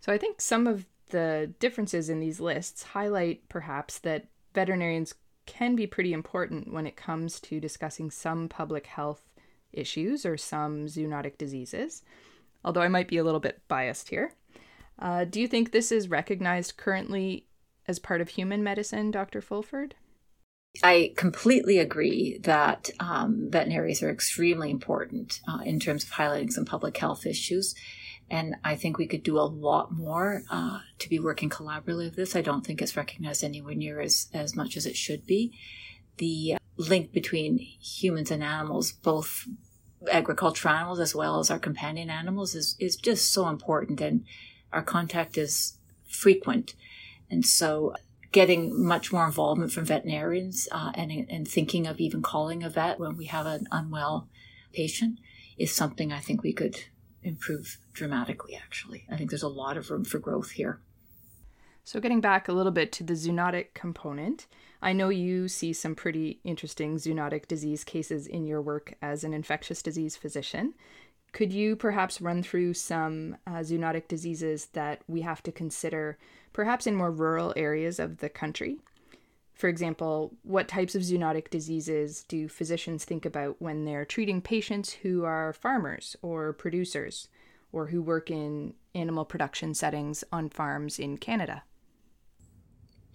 So 0.00 0.12
I 0.12 0.18
think 0.18 0.40
some 0.40 0.66
of 0.66 0.86
the 1.10 1.52
differences 1.60 2.08
in 2.10 2.20
these 2.20 2.40
lists 2.40 2.82
highlight 2.82 3.48
perhaps 3.48 3.98
that 4.00 4.26
veterinarians 4.54 5.14
can 5.46 5.76
be 5.76 5.86
pretty 5.86 6.12
important 6.12 6.72
when 6.72 6.86
it 6.86 6.96
comes 6.96 7.40
to 7.40 7.60
discussing 7.60 8.10
some 8.10 8.48
public 8.48 8.86
health 8.86 9.22
issues 9.72 10.24
or 10.24 10.36
some 10.36 10.86
zoonotic 10.86 11.36
diseases, 11.38 12.02
although 12.64 12.80
I 12.80 12.88
might 12.88 13.08
be 13.08 13.18
a 13.18 13.24
little 13.24 13.40
bit 13.40 13.60
biased 13.68 14.08
here. 14.08 14.32
Uh, 14.98 15.24
do 15.24 15.40
you 15.40 15.48
think 15.48 15.70
this 15.72 15.90
is 15.90 16.08
recognized 16.08 16.76
currently 16.76 17.46
as 17.86 17.98
part 17.98 18.20
of 18.20 18.30
human 18.30 18.62
medicine, 18.62 19.10
Dr. 19.10 19.40
Fulford? 19.40 19.94
I 20.82 21.12
completely 21.16 21.78
agree 21.78 22.38
that 22.42 22.90
um, 22.98 23.48
veterinarians 23.48 24.02
are 24.02 24.10
extremely 24.10 24.70
important 24.70 25.40
uh, 25.46 25.60
in 25.64 25.78
terms 25.78 26.02
of 26.02 26.10
highlighting 26.10 26.50
some 26.50 26.64
public 26.64 26.96
health 26.96 27.26
issues. 27.26 27.74
And 28.30 28.56
I 28.64 28.74
think 28.74 28.98
we 28.98 29.06
could 29.06 29.22
do 29.22 29.38
a 29.38 29.42
lot 29.42 29.92
more 29.92 30.42
uh, 30.50 30.80
to 30.98 31.08
be 31.08 31.18
working 31.18 31.50
collaboratively 31.50 32.06
with 32.06 32.16
this. 32.16 32.34
I 32.34 32.40
don't 32.40 32.66
think 32.66 32.80
it's 32.80 32.96
recognized 32.96 33.44
anywhere 33.44 33.74
near 33.74 34.00
as, 34.00 34.28
as 34.32 34.56
much 34.56 34.76
as 34.76 34.86
it 34.86 34.96
should 34.96 35.26
be. 35.26 35.56
The 36.16 36.56
link 36.76 37.12
between 37.12 37.58
humans 37.58 38.30
and 38.30 38.42
animals, 38.42 38.92
both 38.92 39.46
agricultural 40.10 40.74
animals 40.74 41.00
as 41.00 41.14
well 41.14 41.38
as 41.38 41.50
our 41.50 41.58
companion 41.58 42.10
animals, 42.10 42.54
is, 42.54 42.76
is 42.80 42.96
just 42.96 43.30
so 43.30 43.48
important. 43.48 44.00
And 44.00 44.24
our 44.74 44.82
contact 44.82 45.38
is 45.38 45.78
frequent. 46.06 46.74
And 47.30 47.44
so 47.44 47.94
getting 48.32 48.84
much 48.84 49.12
more 49.12 49.24
involvement 49.24 49.72
from 49.72 49.84
veterinarians 49.84 50.68
uh, 50.72 50.90
and, 50.94 51.10
and 51.30 51.46
thinking 51.46 51.86
of 51.86 52.00
even 52.00 52.20
calling 52.20 52.62
a 52.62 52.68
vet 52.68 52.98
when 52.98 53.16
we 53.16 53.26
have 53.26 53.46
an 53.46 53.66
unwell 53.70 54.28
patient 54.72 55.20
is 55.56 55.72
something 55.72 56.12
I 56.12 56.18
think 56.18 56.42
we 56.42 56.52
could 56.52 56.76
improve 57.22 57.78
dramatically, 57.92 58.56
actually. 58.56 59.06
I 59.10 59.16
think 59.16 59.30
there's 59.30 59.42
a 59.42 59.48
lot 59.48 59.76
of 59.76 59.90
room 59.90 60.04
for 60.04 60.18
growth 60.18 60.50
here. 60.50 60.80
So, 61.84 62.00
getting 62.00 62.20
back 62.20 62.48
a 62.48 62.52
little 62.52 62.72
bit 62.72 62.92
to 62.92 63.04
the 63.04 63.12
zoonotic 63.12 63.74
component, 63.74 64.46
I 64.80 64.92
know 64.92 65.10
you 65.10 65.48
see 65.48 65.72
some 65.72 65.94
pretty 65.94 66.40
interesting 66.42 66.96
zoonotic 66.96 67.46
disease 67.46 67.84
cases 67.84 68.26
in 68.26 68.46
your 68.46 68.62
work 68.62 68.94
as 69.02 69.22
an 69.22 69.34
infectious 69.34 69.82
disease 69.82 70.16
physician. 70.16 70.74
Could 71.34 71.52
you 71.52 71.74
perhaps 71.74 72.20
run 72.20 72.44
through 72.44 72.74
some 72.74 73.36
uh, 73.44 73.54
zoonotic 73.54 74.06
diseases 74.06 74.66
that 74.66 75.00
we 75.08 75.22
have 75.22 75.42
to 75.42 75.50
consider, 75.50 76.16
perhaps 76.52 76.86
in 76.86 76.94
more 76.94 77.10
rural 77.10 77.52
areas 77.56 77.98
of 77.98 78.18
the 78.18 78.28
country? 78.28 78.78
For 79.52 79.66
example, 79.66 80.32
what 80.44 80.68
types 80.68 80.94
of 80.94 81.02
zoonotic 81.02 81.50
diseases 81.50 82.22
do 82.28 82.46
physicians 82.48 83.04
think 83.04 83.26
about 83.26 83.60
when 83.60 83.84
they're 83.84 84.04
treating 84.04 84.40
patients 84.40 84.92
who 84.92 85.24
are 85.24 85.52
farmers 85.52 86.14
or 86.22 86.52
producers 86.52 87.26
or 87.72 87.88
who 87.88 88.00
work 88.00 88.30
in 88.30 88.74
animal 88.94 89.24
production 89.24 89.74
settings 89.74 90.22
on 90.30 90.50
farms 90.50 91.00
in 91.00 91.18
Canada? 91.18 91.64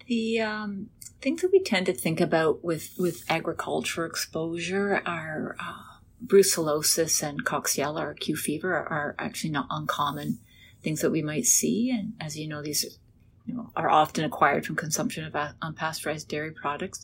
The 0.07 0.41
um, 0.41 0.89
things 1.21 1.41
that 1.41 1.53
we 1.53 1.63
tend 1.63 1.85
to 1.85 1.93
think 1.93 2.19
about 2.19 2.65
with, 2.65 2.95
with 2.97 3.23
agriculture 3.29 4.05
exposure 4.05 5.01
are 5.05 5.55
uh, 5.57 5.88
brucellosis 6.25 7.23
and 7.23 7.45
Coxiella 7.45 8.01
or 8.01 8.13
Q 8.13 8.35
fever 8.35 8.73
are 8.73 9.15
actually 9.19 9.51
not 9.51 9.67
uncommon 9.69 10.39
things 10.81 11.01
that 11.01 11.11
we 11.11 11.21
might 11.21 11.45
see. 11.45 11.91
And 11.91 12.13
as 12.19 12.37
you 12.37 12.47
know, 12.47 12.61
these 12.61 12.99
you 13.45 13.53
know, 13.53 13.71
are 13.75 13.89
often 13.89 14.23
acquired 14.23 14.65
from 14.65 14.75
consumption 14.75 15.25
of 15.25 15.33
unpasteurized 15.33 16.27
dairy 16.27 16.51
products. 16.51 17.03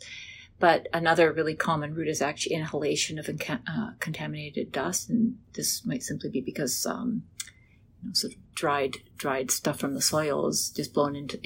But 0.59 0.87
another 0.93 1.33
really 1.33 1.55
common 1.55 1.93
route 1.93 2.07
is 2.07 2.21
actually 2.21 2.55
inhalation 2.55 3.19
of 3.19 3.27
inca- 3.27 3.61
uh, 3.67 3.91
contaminated 3.99 4.71
dust, 4.71 5.09
and 5.09 5.37
this 5.53 5.85
might 5.85 6.01
simply 6.01 6.29
be 6.29 6.39
because 6.39 6.85
um, 6.85 7.23
you 8.01 8.07
know, 8.07 8.13
sort 8.13 8.33
of 8.33 8.39
dried 8.55 8.97
dried 9.17 9.51
stuff 9.51 9.79
from 9.79 9.95
the 9.95 10.01
soil 10.01 10.47
is 10.47 10.69
just 10.69 10.93
blown 10.93 11.15
into 11.15 11.39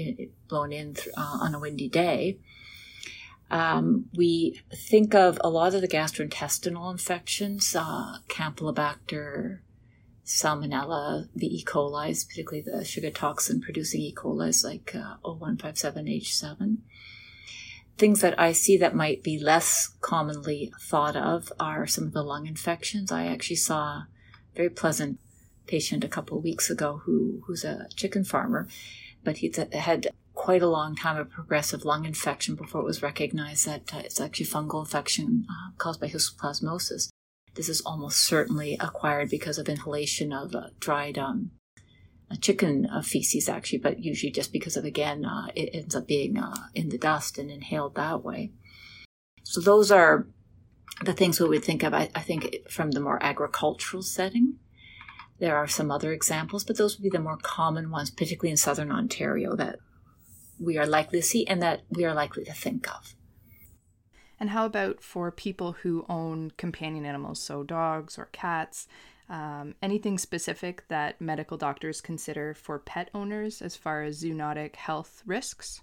blown 0.47 0.71
in 0.71 0.93
th- 0.93 1.08
uh, 1.17 1.39
on 1.41 1.55
a 1.55 1.60
windy 1.60 1.89
day. 1.89 2.38
Um, 3.51 4.05
we 4.15 4.62
think 4.73 5.15
of 5.15 5.39
a 5.43 5.49
lot 5.49 5.73
of 5.73 5.81
the 5.81 5.88
gastrointestinal 5.88 6.91
infections, 6.91 7.75
uh, 7.75 8.17
Campylobacter, 8.27 9.59
Salmonella, 10.25 11.27
the 11.35 11.47
E. 11.47 11.63
coli, 11.65 12.27
particularly 12.27 12.62
the 12.62 12.83
Shiga 12.83 13.13
toxin 13.13 13.59
producing 13.62 14.01
E. 14.01 14.13
coli, 14.13 14.63
like 14.63 14.95
uh, 14.95 15.15
0157H7. 15.25 16.77
Things 17.97 18.21
that 18.21 18.39
I 18.39 18.51
see 18.51 18.77
that 18.77 18.95
might 18.95 19.23
be 19.23 19.39
less 19.39 19.89
commonly 19.99 20.71
thought 20.79 21.15
of 21.15 21.51
are 21.59 21.88
some 21.88 22.05
of 22.05 22.13
the 22.13 22.23
lung 22.23 22.45
infections. 22.45 23.12
I 23.12 23.25
actually 23.25 23.55
saw 23.57 23.81
a 23.81 24.07
very 24.55 24.69
pleasant 24.69 25.19
patient 25.65 26.03
a 26.03 26.07
couple 26.07 26.38
of 26.38 26.43
weeks 26.43 26.69
ago 26.69 27.01
who 27.03 27.41
who's 27.45 27.63
a 27.65 27.88
chicken 27.95 28.23
farmer, 28.23 28.67
but 29.23 29.38
he 29.38 29.53
had 29.73 30.07
quite 30.39 30.62
a 30.62 30.69
long 30.69 30.95
time 30.95 31.17
of 31.17 31.30
progressive 31.30 31.84
lung 31.84 32.06
infection 32.06 32.56
before 32.56 32.80
it 32.80 32.86
was 32.86 33.04
recognized 33.04 33.67
that 33.67 33.93
uh, 33.93 33.97
it's 33.97 34.21
actually 34.21 34.45
fungal 34.45 34.80
infection 34.80 35.45
uh, 35.49 35.71
caused 35.78 35.99
by 35.99 36.08
histoplasmosis. 36.08 37.10
This 37.56 37.67
is 37.67 37.82
almost 37.82 38.25
certainly 38.25 38.78
acquired 38.80 39.30
because 39.30 39.58
of 39.58 39.67
inhalation 39.67 40.32
of 40.32 40.56
uh, 40.56 40.67
dried 40.80 41.17
um, 41.17 41.52
chicken 42.39 42.86
uh, 42.86 43.02
feces, 43.02 43.49
actually, 43.49 43.80
but 43.80 43.99
usually 43.99 44.32
just 44.32 44.54
because 44.54 44.78
of, 44.78 44.86
again, 44.86 45.25
uh, 45.25 45.47
it 45.56 45.71
ends 45.73 45.93
up 45.93 46.08
being 46.08 46.38
uh, 46.38 46.56
in 46.73 46.88
the 46.88 46.97
dust 46.97 47.38
and 47.38 47.52
inhaled 47.52 47.95
that 47.95 48.23
way. 48.23 48.54
So 49.43 49.60
those 49.60 49.91
are 49.91 50.25
the 51.04 51.13
things 51.13 51.41
we 51.41 51.49
would 51.49 51.65
think 51.65 51.84
of, 51.84 51.93
I, 51.93 52.10
I 52.15 52.21
think, 52.21 52.56
from 52.69 52.91
the 52.91 53.02
more 53.02 53.21
agricultural 53.21 54.04
setting. 54.04 54.56
There 55.38 55.58
are 55.58 55.67
some 55.67 55.91
other 55.91 56.13
examples, 56.13 56.63
but 56.63 56.78
those 56.78 56.95
would 56.95 57.04
be 57.04 57.10
the 57.10 57.19
more 57.19 57.38
common 57.38 57.91
ones, 57.91 58.10
particularly 58.10 58.52
in 58.52 58.58
southern 58.58 58.89
Ontario, 58.89 59.58
that 59.58 59.80
we 60.60 60.78
are 60.78 60.86
likely 60.86 61.19
to 61.19 61.26
see 61.26 61.45
and 61.48 61.62
that 61.62 61.82
we 61.89 62.06
are 62.06 62.13
likely 62.13 62.43
to 62.45 62.54
think 62.54 62.89
of. 62.93 63.15
And 64.39 64.52
how 64.52 64.65
about 64.65 65.04
for 65.04 65.32
people 65.32 65.74
who 65.74 66.06
own 66.08 66.52
companion 66.58 67.06
animals, 67.06 67.41
so 67.41 67.63
dogs 67.63 68.17
or 68.17 68.30
cats? 68.32 68.88
Um, 69.30 69.76
anything 69.82 70.17
specific 70.17 70.88
that 70.88 71.22
medical 71.22 71.58
doctors 71.58 72.02
consider 72.02 72.54
for 72.54 72.80
pet 72.80 73.10
owners 73.13 73.62
as 73.62 73.76
far 73.76 74.02
as 74.04 74.24
zoonotic 74.24 74.76
health 74.76 75.22
risks? 75.26 75.82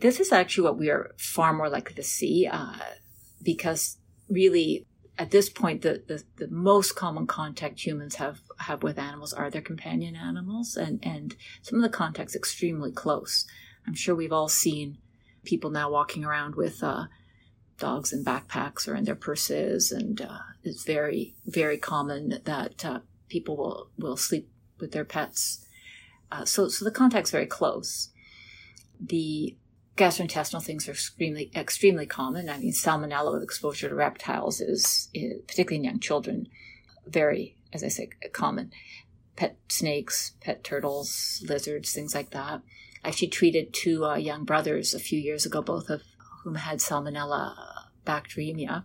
This 0.00 0.20
is 0.20 0.32
actually 0.32 0.64
what 0.64 0.78
we 0.78 0.90
are 0.90 1.12
far 1.16 1.52
more 1.54 1.70
likely 1.70 1.94
to 1.94 2.02
see 2.02 2.46
uh, 2.50 2.74
because 3.42 3.96
really 4.28 4.86
at 5.18 5.30
this 5.30 5.50
point, 5.50 5.82
the, 5.82 6.02
the, 6.06 6.22
the, 6.36 6.48
most 6.48 6.96
common 6.96 7.26
contact 7.26 7.84
humans 7.84 8.14
have, 8.16 8.40
have 8.58 8.82
with 8.82 8.98
animals 8.98 9.32
are 9.32 9.50
their 9.50 9.60
companion 9.60 10.16
animals, 10.16 10.76
and, 10.76 11.00
and 11.02 11.36
some 11.60 11.76
of 11.78 11.82
the 11.82 11.96
contacts 11.96 12.34
extremely 12.34 12.90
close. 12.90 13.44
I'm 13.86 13.94
sure 13.94 14.14
we've 14.14 14.32
all 14.32 14.48
seen 14.48 14.98
people 15.44 15.70
now 15.70 15.90
walking 15.90 16.24
around 16.24 16.54
with 16.54 16.82
uh, 16.82 17.06
dogs 17.78 18.12
in 18.12 18.24
backpacks 18.24 18.88
or 18.88 18.94
in 18.94 19.04
their 19.04 19.14
purses, 19.14 19.92
and 19.92 20.20
uh, 20.20 20.38
it's 20.64 20.84
very, 20.84 21.34
very 21.44 21.76
common 21.76 22.40
that 22.44 22.84
uh, 22.84 23.00
people 23.28 23.56
will, 23.56 23.90
will 23.98 24.16
sleep 24.16 24.48
with 24.80 24.92
their 24.92 25.04
pets. 25.04 25.66
Uh, 26.30 26.46
so, 26.46 26.68
so 26.68 26.84
the 26.84 26.90
contact's 26.90 27.30
very 27.30 27.46
close. 27.46 28.08
The 28.98 29.56
gastrointestinal 29.96 30.62
things 30.62 30.88
are 30.88 30.92
extremely 30.92 31.50
extremely 31.54 32.06
common. 32.06 32.48
I 32.48 32.58
mean, 32.58 32.72
salmonella 32.72 33.32
with 33.32 33.42
exposure 33.42 33.88
to 33.88 33.94
reptiles 33.94 34.60
is, 34.60 35.08
is 35.12 35.42
particularly 35.46 35.76
in 35.76 35.84
young 35.84 36.00
children 36.00 36.48
very, 37.06 37.56
as 37.72 37.84
I 37.84 37.88
say, 37.88 38.10
common. 38.32 38.70
Pet 39.36 39.56
snakes, 39.68 40.32
pet 40.40 40.62
turtles, 40.62 41.42
lizards, 41.48 41.92
things 41.92 42.14
like 42.14 42.30
that. 42.30 42.62
I 43.04 43.08
actually 43.08 43.28
treated 43.28 43.72
two 43.72 44.04
uh, 44.04 44.16
young 44.16 44.44
brothers 44.44 44.94
a 44.94 44.98
few 44.98 45.18
years 45.18 45.44
ago, 45.44 45.62
both 45.62 45.90
of 45.90 46.02
whom 46.42 46.56
had 46.56 46.78
salmonella 46.78 47.54
bacteremia. 48.06 48.84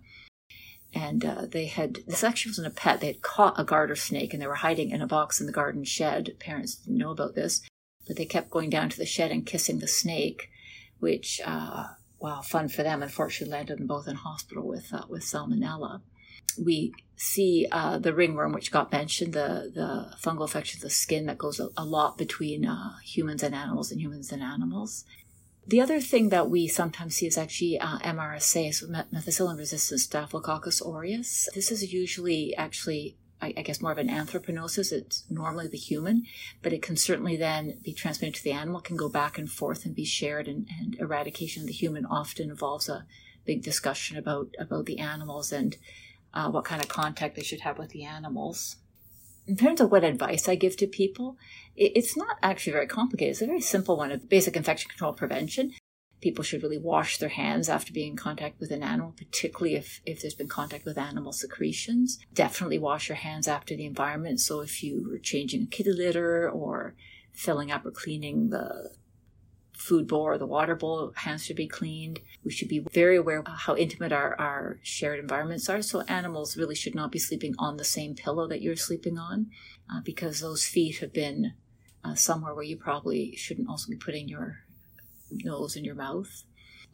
And 0.93 1.23
uh, 1.23 1.45
they 1.45 1.65
had, 1.65 1.99
this 2.07 2.23
actually 2.23 2.51
wasn't 2.51 2.67
a 2.67 2.71
pet, 2.71 3.01
they 3.01 3.07
had 3.07 3.21
caught 3.21 3.59
a 3.59 3.63
garter 3.63 3.95
snake 3.95 4.33
and 4.33 4.41
they 4.41 4.47
were 4.47 4.55
hiding 4.55 4.91
in 4.91 5.01
a 5.01 5.07
box 5.07 5.39
in 5.39 5.45
the 5.45 5.53
garden 5.53 5.83
shed. 5.83 6.35
Parents 6.39 6.75
didn't 6.75 6.97
know 6.97 7.11
about 7.11 7.35
this, 7.35 7.61
but 8.07 8.15
they 8.15 8.25
kept 8.25 8.49
going 8.49 8.69
down 8.69 8.89
to 8.89 8.97
the 8.97 9.05
shed 9.05 9.31
and 9.31 9.45
kissing 9.45 9.79
the 9.79 9.87
snake 9.87 10.49
which, 10.99 11.41
uh, 11.45 11.85
wow, 12.19 12.41
fun 12.41 12.67
for 12.69 12.83
them. 12.83 13.03
Unfortunately, 13.03 13.51
landed 13.51 13.79
them 13.79 13.87
both 13.87 14.07
in 14.07 14.15
hospital 14.15 14.67
with 14.67 14.93
uh, 14.93 15.03
with 15.09 15.23
salmonella. 15.23 16.01
We 16.63 16.93
see 17.15 17.67
uh, 17.71 17.99
the 17.99 18.13
ringworm, 18.13 18.53
which 18.53 18.71
got 18.71 18.91
mentioned, 18.91 19.33
the 19.33 19.71
the 19.73 20.15
fungal 20.21 20.47
infection 20.47 20.77
of 20.79 20.83
the 20.83 20.89
skin 20.89 21.25
that 21.27 21.37
goes 21.37 21.59
a, 21.59 21.69
a 21.77 21.85
lot 21.85 22.17
between 22.17 22.65
uh, 22.65 22.97
humans 23.03 23.43
and 23.43 23.53
animals, 23.53 23.91
and 23.91 24.01
humans 24.01 24.31
and 24.31 24.41
animals. 24.41 25.05
The 25.67 25.81
other 25.81 25.99
thing 25.99 26.29
that 26.29 26.49
we 26.49 26.69
sometimes 26.69 27.17
see 27.17 27.27
is 27.27 27.37
actually 27.37 27.77
uh, 27.77 27.99
MRSA, 27.99 28.73
so 28.73 28.87
methicillin 28.87 29.57
resistant 29.57 29.99
Staphylococcus 29.99 30.81
aureus. 30.81 31.49
This 31.53 31.71
is 31.71 31.91
usually 31.91 32.55
actually 32.55 33.17
I, 33.41 33.53
I, 33.57 33.61
guess 33.61 33.81
more 33.81 33.91
of 33.91 33.97
an 33.97 34.09
anthroponosis. 34.09 34.91
It's 34.91 35.23
normally 35.29 35.67
the 35.67 35.77
human, 35.77 36.23
but 36.61 36.73
it 36.73 36.81
can 36.81 36.95
certainly 36.95 37.37
then 37.37 37.79
be 37.83 37.93
transmitted 37.93 38.35
to 38.35 38.43
the 38.43 38.51
animal, 38.51 38.81
can 38.81 38.97
go 38.97 39.09
back 39.09 39.37
and 39.37 39.49
forth 39.49 39.85
and 39.85 39.95
be 39.95 40.05
shared. 40.05 40.47
And, 40.47 40.67
and 40.79 40.95
eradication 40.99 41.63
of 41.63 41.67
the 41.67 41.73
human 41.73 42.05
often 42.05 42.49
involves 42.49 42.89
a 42.89 43.05
big 43.45 43.63
discussion 43.63 44.17
about 44.17 44.49
about 44.59 44.85
the 44.85 44.99
animals 44.99 45.51
and 45.51 45.77
uh, 46.33 46.49
what 46.49 46.65
kind 46.65 46.81
of 46.81 46.89
contact 46.89 47.35
they 47.35 47.43
should 47.43 47.61
have 47.61 47.77
with 47.77 47.89
the 47.89 48.03
animals. 48.03 48.77
In 49.47 49.55
terms 49.55 49.79
of 49.79 49.91
what 49.91 50.03
advice 50.03 50.49
I 50.49 50.55
give 50.55 50.75
to 50.77 50.87
people, 50.87 51.37
it, 51.75 51.93
it's 51.95 52.17
not 52.17 52.37
actually 52.43 52.73
very 52.73 52.87
complicated. 52.87 53.31
It's 53.31 53.41
a 53.41 53.45
very 53.45 53.61
simple 53.61 53.97
one 53.97 54.11
of 54.11 54.27
basic 54.27 54.55
infection 54.55 54.89
control 54.89 55.13
prevention 55.13 55.73
people 56.21 56.43
should 56.43 56.63
really 56.63 56.77
wash 56.77 57.17
their 57.17 57.29
hands 57.29 57.69
after 57.69 57.93
being 57.93 58.11
in 58.11 58.17
contact 58.17 58.59
with 58.59 58.71
an 58.71 58.83
animal, 58.83 59.13
particularly 59.15 59.75
if, 59.75 60.01
if 60.05 60.21
there's 60.21 60.33
been 60.33 60.47
contact 60.47 60.85
with 60.85 60.97
animal 60.97 61.31
secretions. 61.31 62.19
Definitely 62.33 62.79
wash 62.79 63.09
your 63.09 63.17
hands 63.17 63.47
after 63.47 63.75
the 63.75 63.85
environment. 63.85 64.39
So 64.39 64.61
if 64.61 64.83
you 64.83 65.07
were 65.09 65.19
changing 65.19 65.63
a 65.63 65.67
kitty 65.67 65.91
litter 65.91 66.49
or 66.49 66.95
filling 67.33 67.71
up 67.71 67.85
or 67.85 67.91
cleaning 67.91 68.49
the 68.49 68.95
food 69.77 70.07
bowl 70.07 70.21
or 70.21 70.39
the 70.39 70.47
water 70.47 70.75
bowl, 70.75 71.13
hands 71.15 71.45
should 71.45 71.55
be 71.55 71.67
cleaned. 71.67 72.19
We 72.43 72.51
should 72.51 72.67
be 72.67 72.79
very 72.91 73.15
aware 73.15 73.39
of 73.39 73.47
how 73.47 73.75
intimate 73.75 74.11
our, 74.11 74.35
our 74.39 74.79
shared 74.81 75.19
environments 75.19 75.69
are. 75.69 75.83
So 75.83 76.01
animals 76.01 76.57
really 76.57 76.73
should 76.73 76.95
not 76.95 77.11
be 77.11 77.19
sleeping 77.19 77.53
on 77.59 77.77
the 77.77 77.83
same 77.83 78.15
pillow 78.15 78.47
that 78.47 78.61
you're 78.61 78.75
sleeping 78.75 79.19
on 79.19 79.51
uh, 79.93 80.01
because 80.03 80.39
those 80.39 80.65
feet 80.65 80.97
have 80.97 81.13
been 81.13 81.53
uh, 82.03 82.15
somewhere 82.15 82.55
where 82.55 82.63
you 82.63 82.75
probably 82.75 83.35
shouldn't 83.35 83.69
also 83.69 83.91
be 83.91 83.97
putting 83.97 84.27
your 84.27 84.63
nose 85.31 85.75
in 85.75 85.83
your 85.83 85.95
mouth. 85.95 86.43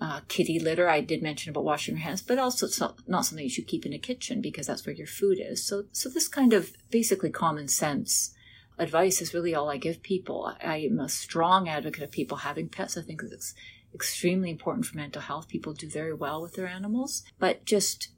Uh, 0.01 0.21
kitty 0.27 0.59
litter, 0.59 0.89
I 0.89 1.01
did 1.01 1.21
mention 1.21 1.51
about 1.51 1.63
washing 1.63 1.95
your 1.95 2.03
hands, 2.03 2.21
but 2.21 2.39
also 2.39 2.65
it's 2.65 2.79
not, 2.79 2.97
not 3.07 3.25
something 3.25 3.43
you 3.43 3.49
should 3.49 3.67
keep 3.67 3.85
in 3.85 3.93
a 3.93 3.99
kitchen 3.99 4.41
because 4.41 4.67
that's 4.67 4.85
where 4.85 4.95
your 4.95 5.07
food 5.07 5.37
is. 5.39 5.65
So, 5.65 5.85
so 5.91 6.09
this 6.09 6.27
kind 6.27 6.51
of 6.51 6.73
basically 6.89 7.29
common 7.29 7.67
sense 7.67 8.33
advice 8.77 9.21
is 9.21 9.33
really 9.33 9.53
all 9.53 9.69
I 9.69 9.77
give 9.77 10.03
people. 10.03 10.51
I, 10.61 10.77
am 10.77 10.99
a 10.99 11.09
strong 11.09 11.69
advocate 11.69 12.03
of 12.03 12.11
people 12.11 12.37
having 12.37 12.69
pets. 12.69 12.97
I 12.97 13.01
think 13.01 13.21
it's 13.23 13.53
extremely 13.93 14.49
important 14.49 14.85
for 14.85 14.97
mental 14.97 15.21
health. 15.21 15.47
People 15.47 15.73
do 15.73 15.87
very 15.87 16.13
well 16.13 16.41
with 16.41 16.55
their 16.55 16.67
animals, 16.67 17.23
but 17.39 17.65
just 17.65 18.09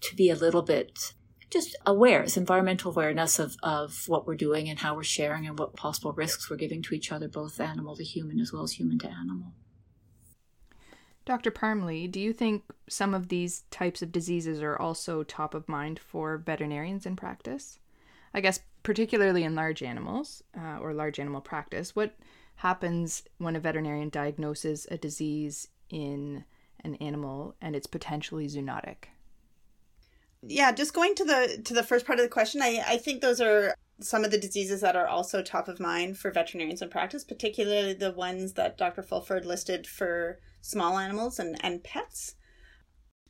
to 0.00 0.16
be 0.16 0.30
a 0.30 0.36
little 0.36 0.62
bit 0.62 1.12
just 1.50 1.76
aware, 1.86 2.22
it's 2.22 2.36
environmental 2.36 2.90
awareness 2.90 3.38
of, 3.38 3.56
of 3.62 4.04
what 4.06 4.26
we're 4.26 4.36
doing 4.36 4.68
and 4.68 4.78
how 4.78 4.94
we're 4.94 5.02
sharing 5.02 5.46
and 5.46 5.58
what 5.58 5.76
possible 5.76 6.12
risks 6.12 6.50
we're 6.50 6.56
giving 6.56 6.82
to 6.82 6.94
each 6.94 7.10
other, 7.10 7.28
both 7.28 7.60
animal 7.60 7.96
to 7.96 8.04
human 8.04 8.40
as 8.40 8.52
well 8.52 8.62
as 8.62 8.72
human 8.72 8.98
to 8.98 9.08
animal. 9.08 9.52
Dr. 11.24 11.50
Parmley, 11.50 12.06
do 12.08 12.20
you 12.20 12.32
think 12.32 12.64
some 12.88 13.14
of 13.14 13.28
these 13.28 13.64
types 13.70 14.00
of 14.00 14.12
diseases 14.12 14.62
are 14.62 14.78
also 14.78 15.22
top 15.22 15.54
of 15.54 15.68
mind 15.68 15.98
for 15.98 16.38
veterinarians 16.38 17.04
in 17.04 17.16
practice? 17.16 17.78
I 18.32 18.40
guess, 18.40 18.60
particularly 18.82 19.44
in 19.44 19.54
large 19.54 19.82
animals 19.82 20.42
uh, 20.58 20.78
or 20.78 20.94
large 20.94 21.18
animal 21.18 21.40
practice, 21.40 21.94
what 21.94 22.16
happens 22.56 23.22
when 23.38 23.56
a 23.56 23.60
veterinarian 23.60 24.08
diagnoses 24.08 24.86
a 24.90 24.98
disease 24.98 25.68
in 25.90 26.44
an 26.82 26.94
animal 26.96 27.54
and 27.60 27.76
it's 27.76 27.86
potentially 27.86 28.46
zoonotic? 28.46 29.08
Yeah, 30.42 30.72
just 30.72 30.94
going 30.94 31.14
to 31.16 31.24
the 31.24 31.62
to 31.64 31.74
the 31.74 31.82
first 31.82 32.06
part 32.06 32.18
of 32.18 32.24
the 32.24 32.30
question, 32.30 32.62
I, 32.62 32.82
I 32.86 32.96
think 32.98 33.20
those 33.20 33.40
are 33.40 33.74
some 34.00 34.24
of 34.24 34.30
the 34.30 34.38
diseases 34.38 34.80
that 34.80 34.96
are 34.96 35.08
also 35.08 35.42
top 35.42 35.68
of 35.68 35.80
mind 35.80 36.16
for 36.18 36.30
veterinarians 36.30 36.82
in 36.82 36.88
practice, 36.88 37.24
particularly 37.24 37.92
the 37.92 38.12
ones 38.12 38.52
that 38.52 38.78
Dr. 38.78 39.02
Fulford 39.02 39.44
listed 39.44 39.86
for 39.86 40.38
small 40.60 40.98
animals 40.98 41.38
and, 41.38 41.56
and 41.64 41.82
pets. 41.82 42.36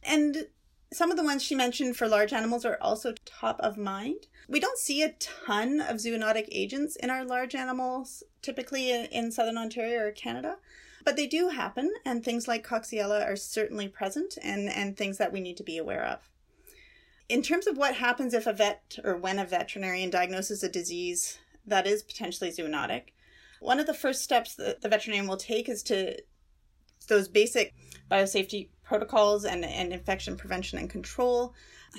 And 0.03 0.49
some 0.93 1.11
of 1.11 1.17
the 1.17 1.25
ones 1.25 1.43
she 1.43 1.55
mentioned 1.55 1.97
for 1.97 2.09
large 2.09 2.33
animals 2.33 2.65
are 2.65 2.79
also 2.81 3.15
top 3.25 3.59
of 3.61 3.77
mind. 3.77 4.27
We 4.49 4.61
don't 4.61 4.79
see 4.79 5.03
a 5.03 5.15
ton 5.19 5.81
of 5.81 5.97
zoonotic 5.97 6.49
agents 6.51 6.97
in 6.97 7.11
our 7.11 7.25
large 7.25 7.55
animals, 7.55 8.23
typically 8.43 8.91
in 8.91 9.33
southern 9.33 9.59
Ontario 9.59 10.07
or 10.07 10.13
Canada, 10.13 10.57
but 11.05 11.17
they 11.17 11.27
do 11.27 11.49
happen, 11.49 11.93
and 12.05 12.25
things 12.25 12.49
like 12.49 12.67
Coxiella 12.67 13.25
are 13.27 13.37
certainly 13.37 13.89
present 13.89 14.37
and, 14.43 14.69
and 14.69 14.97
things 14.97 15.19
that 15.19 15.33
we 15.33 15.41
need 15.41 15.57
to 15.59 15.63
be 15.63 15.79
aware 15.79 16.05
of. 16.05 16.29
In 17.29 17.43
terms 17.43 17.67
of 17.67 17.77
what 17.77 17.95
happens 17.95 18.33
if 18.33 18.47
a 18.47 18.53
vet 18.53 18.99
or 19.05 19.17
when 19.17 19.39
a 19.39 19.45
veterinarian 19.45 20.09
diagnoses 20.09 20.63
a 20.63 20.69
disease 20.69 21.39
that 21.67 21.87
is 21.87 22.03
potentially 22.03 22.51
zoonotic, 22.51 23.09
one 23.61 23.79
of 23.79 23.87
the 23.87 23.95
first 23.95 24.23
steps 24.23 24.55
that 24.55 24.81
the 24.81 24.89
veterinarian 24.89 25.29
will 25.29 25.37
take 25.37 25.69
is 25.69 25.83
to 25.85 26.17
those 27.09 27.29
basic 27.29 27.75
biosafety 28.11 28.69
protocols 28.83 29.45
and, 29.45 29.65
and 29.65 29.93
infection 29.93 30.37
prevention 30.37 30.79
and 30.79 30.89
control, 30.89 31.55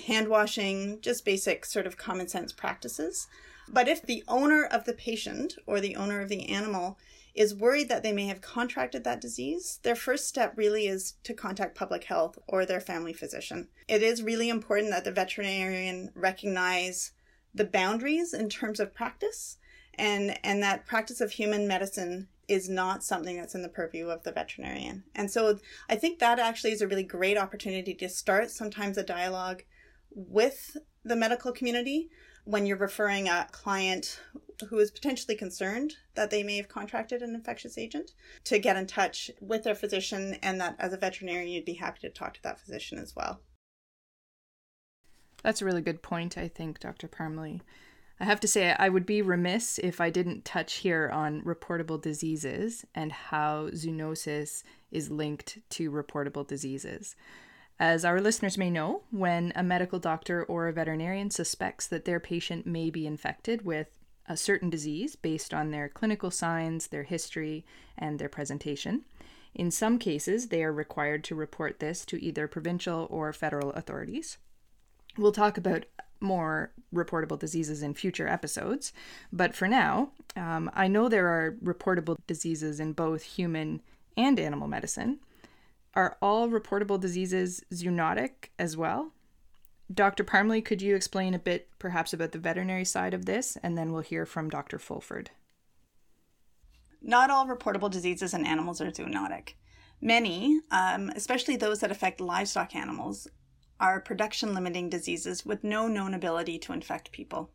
hand 0.07 0.27
washing, 0.27 0.99
just 1.01 1.25
basic 1.25 1.65
sort 1.65 1.85
of 1.85 1.97
common 1.97 2.27
sense 2.27 2.51
practices. 2.51 3.27
But 3.67 3.87
if 3.87 4.01
the 4.01 4.23
owner 4.27 4.65
of 4.65 4.85
the 4.85 4.93
patient 4.93 5.55
or 5.67 5.79
the 5.79 5.95
owner 5.95 6.21
of 6.21 6.29
the 6.29 6.49
animal 6.49 6.97
is 7.35 7.55
worried 7.55 7.89
that 7.89 8.03
they 8.03 8.13
may 8.13 8.27
have 8.27 8.41
contracted 8.41 9.03
that 9.03 9.21
disease, 9.21 9.79
their 9.83 9.95
first 9.95 10.27
step 10.27 10.53
really 10.55 10.87
is 10.87 11.13
to 11.23 11.33
contact 11.33 11.77
public 11.77 12.03
health 12.05 12.37
or 12.47 12.65
their 12.65 12.81
family 12.81 13.13
physician. 13.13 13.67
It 13.87 14.03
is 14.03 14.23
really 14.23 14.49
important 14.49 14.91
that 14.91 15.03
the 15.03 15.11
veterinarian 15.11 16.11
recognize 16.15 17.11
the 17.53 17.65
boundaries 17.65 18.33
in 18.33 18.49
terms 18.49 18.79
of 18.79 18.93
practice 18.93 19.57
and 19.95 20.39
and 20.43 20.63
that 20.63 20.85
practice 20.85 21.19
of 21.19 21.31
human 21.31 21.67
medicine 21.67 22.27
is 22.47 22.67
not 22.67 23.03
something 23.03 23.37
that's 23.37 23.53
in 23.53 23.61
the 23.61 23.69
purview 23.69 24.07
of 24.07 24.23
the 24.23 24.31
veterinarian. 24.31 25.03
And 25.13 25.29
so 25.29 25.59
I 25.87 25.95
think 25.95 26.17
that 26.19 26.39
actually 26.39 26.71
is 26.71 26.81
a 26.81 26.87
really 26.87 27.03
great 27.03 27.37
opportunity 27.37 27.93
to 27.93 28.09
start 28.09 28.49
sometimes 28.49 28.97
a 28.97 29.03
dialogue 29.03 29.63
with 30.11 30.77
the 31.03 31.15
medical 31.15 31.51
community 31.51 32.09
when 32.49 32.65
you're 32.65 32.77
referring 32.77 33.27
a 33.27 33.47
client 33.51 34.19
who 34.69 34.79
is 34.79 34.89
potentially 34.89 35.35
concerned 35.35 35.93
that 36.15 36.31
they 36.31 36.41
may 36.41 36.57
have 36.57 36.67
contracted 36.67 37.21
an 37.21 37.35
infectious 37.35 37.77
agent 37.77 38.11
to 38.43 38.57
get 38.57 38.75
in 38.75 38.87
touch 38.87 39.29
with 39.39 39.63
their 39.63 39.75
physician 39.75 40.35
and 40.41 40.59
that 40.59 40.75
as 40.79 40.91
a 40.91 40.97
veterinarian 40.97 41.47
you'd 41.47 41.63
be 41.63 41.75
happy 41.75 41.99
to 42.01 42.09
talk 42.09 42.33
to 42.33 42.41
that 42.41 42.59
physician 42.59 42.97
as 42.97 43.15
well. 43.15 43.39
That's 45.43 45.61
a 45.61 45.65
really 45.65 45.83
good 45.83 46.01
point, 46.01 46.39
I 46.39 46.47
think, 46.47 46.79
Dr. 46.79 47.07
Parmley. 47.07 47.61
I 48.19 48.25
have 48.25 48.39
to 48.39 48.47
say, 48.47 48.75
I 48.77 48.89
would 48.89 49.05
be 49.05 49.21
remiss 49.21 49.77
if 49.77 50.01
I 50.01 50.09
didn't 50.09 50.43
touch 50.43 50.73
here 50.77 51.07
on 51.13 51.43
reportable 51.43 52.01
diseases 52.01 52.83
and 52.95 53.11
how 53.11 53.69
zoonosis 53.73 54.63
is 54.89 55.11
linked 55.11 55.59
to 55.69 55.91
reportable 55.91 56.45
diseases. 56.45 57.15
As 57.79 58.03
our 58.03 58.19
listeners 58.19 58.57
may 58.57 58.69
know, 58.69 59.03
when 59.09 59.53
a 59.55 59.63
medical 59.63 59.99
doctor 59.99 60.43
or 60.43 60.67
a 60.67 60.73
veterinarian 60.73 61.31
suspects 61.31 61.87
that 61.87 62.03
their 62.03 62.19
patient 62.19 62.67
may 62.67 62.89
be 62.89 63.07
infected 63.07 63.63
with 63.63 63.97
a 64.27 64.35
certain 64.35 64.69
disease 64.69 65.15
based 65.15 65.53
on 65.53 65.71
their 65.71 65.87
clinical 65.87 66.29
signs, 66.29 66.87
their 66.87 67.03
history, 67.03 67.65
and 67.97 68.19
their 68.19 68.27
presentation, 68.27 69.05
in 69.55 69.71
some 69.71 69.97
cases 69.97 70.49
they 70.49 70.63
are 70.63 70.73
required 70.73 71.23
to 71.23 71.35
report 71.35 71.79
this 71.79 72.03
to 72.05 72.21
either 72.23 72.47
provincial 72.47 73.07
or 73.09 73.31
federal 73.31 73.71
authorities. 73.71 74.37
We'll 75.17 75.31
talk 75.31 75.57
about 75.57 75.85
more 76.19 76.71
reportable 76.93 77.39
diseases 77.39 77.81
in 77.81 77.93
future 77.93 78.27
episodes. 78.27 78.91
But 79.31 79.55
for 79.55 79.67
now, 79.67 80.11
um, 80.35 80.69
I 80.73 80.87
know 80.87 81.07
there 81.07 81.27
are 81.27 81.55
reportable 81.63 82.17
diseases 82.27 82.79
in 82.79 82.93
both 82.93 83.23
human 83.23 83.81
and 84.17 84.37
animal 84.37 84.67
medicine. 84.67 85.19
Are 85.95 86.17
all 86.21 86.49
reportable 86.49 86.99
diseases 86.99 87.63
zoonotic 87.73 88.49
as 88.57 88.77
well? 88.77 89.13
Dr. 89.91 90.23
Parmley, 90.23 90.61
could 90.61 90.81
you 90.81 90.95
explain 90.95 91.33
a 91.33 91.39
bit 91.39 91.67
perhaps 91.79 92.13
about 92.13 92.31
the 92.31 92.37
veterinary 92.37 92.85
side 92.85 93.13
of 93.13 93.25
this? 93.25 93.57
And 93.63 93.77
then 93.77 93.91
we'll 93.91 94.01
hear 94.01 94.25
from 94.25 94.49
Dr. 94.49 94.77
Fulford. 94.77 95.31
Not 97.01 97.31
all 97.31 97.47
reportable 97.47 97.89
diseases 97.89 98.33
in 98.33 98.45
animals 98.45 98.81
are 98.81 98.91
zoonotic. 98.91 99.53
Many, 100.01 100.61
um, 100.69 101.09
especially 101.15 101.55
those 101.55 101.79
that 101.79 101.91
affect 101.91 102.21
livestock 102.21 102.75
animals, 102.75 103.27
are 103.79 103.99
production 103.99 104.53
limiting 104.53 104.89
diseases 104.89 105.45
with 105.45 105.63
no 105.63 105.87
known 105.87 106.13
ability 106.13 106.59
to 106.59 106.73
infect 106.73 107.11
people. 107.11 107.49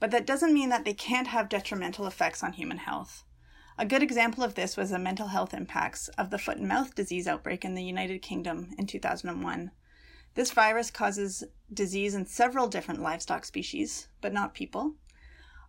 But 0.00 0.10
that 0.10 0.26
doesn't 0.26 0.54
mean 0.54 0.70
that 0.70 0.84
they 0.84 0.94
can't 0.94 1.28
have 1.28 1.48
detrimental 1.48 2.06
effects 2.06 2.42
on 2.42 2.54
human 2.54 2.78
health. 2.78 3.24
A 3.78 3.84
good 3.84 4.02
example 4.02 4.42
of 4.42 4.54
this 4.54 4.74
was 4.74 4.88
the 4.88 4.98
mental 4.98 5.28
health 5.28 5.52
impacts 5.52 6.08
of 6.16 6.30
the 6.30 6.38
foot 6.38 6.56
and 6.56 6.66
mouth 6.66 6.94
disease 6.94 7.28
outbreak 7.28 7.62
in 7.62 7.74
the 7.74 7.84
United 7.84 8.22
Kingdom 8.22 8.70
in 8.78 8.86
2001. 8.86 9.70
This 10.34 10.50
virus 10.50 10.90
causes 10.90 11.44
disease 11.70 12.14
in 12.14 12.24
several 12.24 12.68
different 12.68 13.02
livestock 13.02 13.44
species, 13.44 14.08
but 14.22 14.32
not 14.32 14.54
people. 14.54 14.94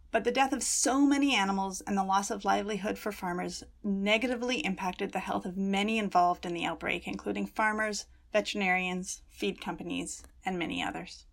But 0.09 0.23
the 0.23 0.31
death 0.31 0.53
of 0.53 0.63
so 0.63 1.01
many 1.01 1.35
animals 1.35 1.81
and 1.81 1.97
the 1.97 2.03
loss 2.05 2.31
of 2.31 2.45
livelihood 2.45 2.97
for 2.97 3.11
farmers 3.11 3.65
negatively 3.83 4.59
impacted 4.59 5.11
the 5.11 5.19
health 5.19 5.45
of 5.45 5.57
many 5.57 5.97
involved 5.97 6.45
in 6.45 6.53
the 6.53 6.63
outbreak, 6.63 7.07
including 7.07 7.45
farmers, 7.45 8.05
veterinarians, 8.31 9.21
feed 9.29 9.59
companies, 9.59 10.23
and 10.45 10.57
many 10.57 10.81
others. 10.81 11.25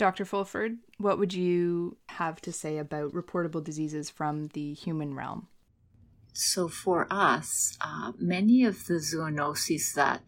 Dr. 0.00 0.24
Fulford, 0.24 0.78
what 0.96 1.18
would 1.18 1.34
you 1.34 1.98
have 2.08 2.40
to 2.40 2.52
say 2.52 2.78
about 2.78 3.12
reportable 3.12 3.62
diseases 3.62 4.08
from 4.08 4.48
the 4.54 4.72
human 4.72 5.12
realm? 5.12 5.48
So, 6.32 6.68
for 6.68 7.06
us, 7.10 7.76
uh, 7.82 8.12
many 8.18 8.64
of 8.64 8.86
the 8.86 8.94
zoonoses 8.94 9.92
that 9.96 10.22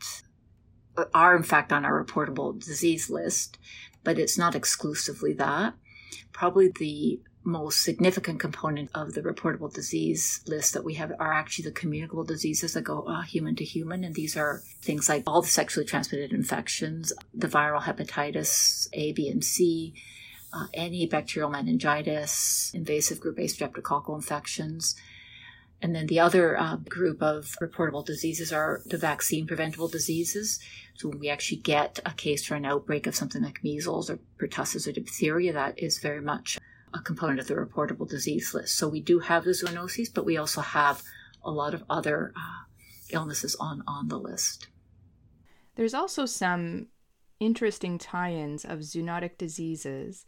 are, 1.14 1.34
in 1.34 1.42
fact, 1.42 1.72
on 1.72 1.86
our 1.86 2.04
reportable 2.04 2.62
disease 2.62 3.08
list, 3.08 3.56
but 4.04 4.18
it's 4.18 4.36
not 4.36 4.54
exclusively 4.54 5.32
that. 5.32 5.72
Probably 6.32 6.68
the 6.68 7.22
most 7.44 7.82
significant 7.82 8.38
component 8.40 8.90
of 8.94 9.14
the 9.14 9.22
reportable 9.22 9.72
disease 9.72 10.40
list 10.46 10.74
that 10.74 10.84
we 10.84 10.94
have 10.94 11.12
are 11.18 11.32
actually 11.32 11.64
the 11.64 11.72
communicable 11.72 12.24
diseases 12.24 12.74
that 12.74 12.82
go 12.82 13.02
uh, 13.02 13.22
human 13.22 13.56
to 13.56 13.64
human. 13.64 14.04
And 14.04 14.14
these 14.14 14.36
are 14.36 14.62
things 14.80 15.08
like 15.08 15.24
all 15.26 15.42
the 15.42 15.48
sexually 15.48 15.86
transmitted 15.86 16.32
infections, 16.32 17.12
the 17.34 17.48
viral 17.48 17.82
hepatitis 17.82 18.88
A, 18.92 19.12
B, 19.12 19.28
and 19.28 19.44
C, 19.44 19.94
uh, 20.52 20.66
any 20.74 21.06
bacterial 21.06 21.50
meningitis, 21.50 22.70
invasive 22.74 23.20
group 23.20 23.38
A 23.38 23.42
streptococcal 23.42 24.14
infections. 24.14 24.94
And 25.80 25.96
then 25.96 26.06
the 26.06 26.20
other 26.20 26.56
uh, 26.56 26.76
group 26.76 27.20
of 27.22 27.56
reportable 27.60 28.06
diseases 28.06 28.52
are 28.52 28.82
the 28.86 28.98
vaccine 28.98 29.48
preventable 29.48 29.88
diseases. 29.88 30.60
So 30.94 31.08
when 31.08 31.18
we 31.18 31.28
actually 31.28 31.56
get 31.56 31.98
a 32.06 32.12
case 32.12 32.46
for 32.46 32.54
an 32.54 32.64
outbreak 32.64 33.08
of 33.08 33.16
something 33.16 33.42
like 33.42 33.64
measles 33.64 34.08
or 34.08 34.20
pertussis 34.38 34.86
or 34.86 34.92
diphtheria, 34.92 35.52
that 35.52 35.76
is 35.80 35.98
very 35.98 36.20
much 36.20 36.58
a 36.94 37.00
component 37.00 37.40
of 37.40 37.48
the 37.48 37.54
reportable 37.54 38.08
disease 38.08 38.54
list. 38.54 38.76
So 38.76 38.88
we 38.88 39.00
do 39.00 39.18
have 39.20 39.44
the 39.44 39.50
zoonoses, 39.50 40.12
but 40.12 40.24
we 40.24 40.36
also 40.36 40.60
have 40.60 41.02
a 41.44 41.50
lot 41.50 41.74
of 41.74 41.84
other 41.88 42.32
uh, 42.36 42.64
illnesses 43.10 43.56
on, 43.58 43.82
on 43.86 44.08
the 44.08 44.18
list. 44.18 44.68
There's 45.74 45.94
also 45.94 46.26
some 46.26 46.88
interesting 47.40 47.98
tie 47.98 48.32
ins 48.32 48.64
of 48.64 48.80
zoonotic 48.80 49.38
diseases 49.38 50.24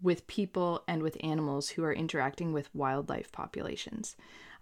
with 0.00 0.26
people 0.26 0.82
and 0.88 1.02
with 1.02 1.16
animals 1.20 1.70
who 1.70 1.84
are 1.84 1.92
interacting 1.92 2.52
with 2.52 2.74
wildlife 2.74 3.30
populations. 3.32 4.16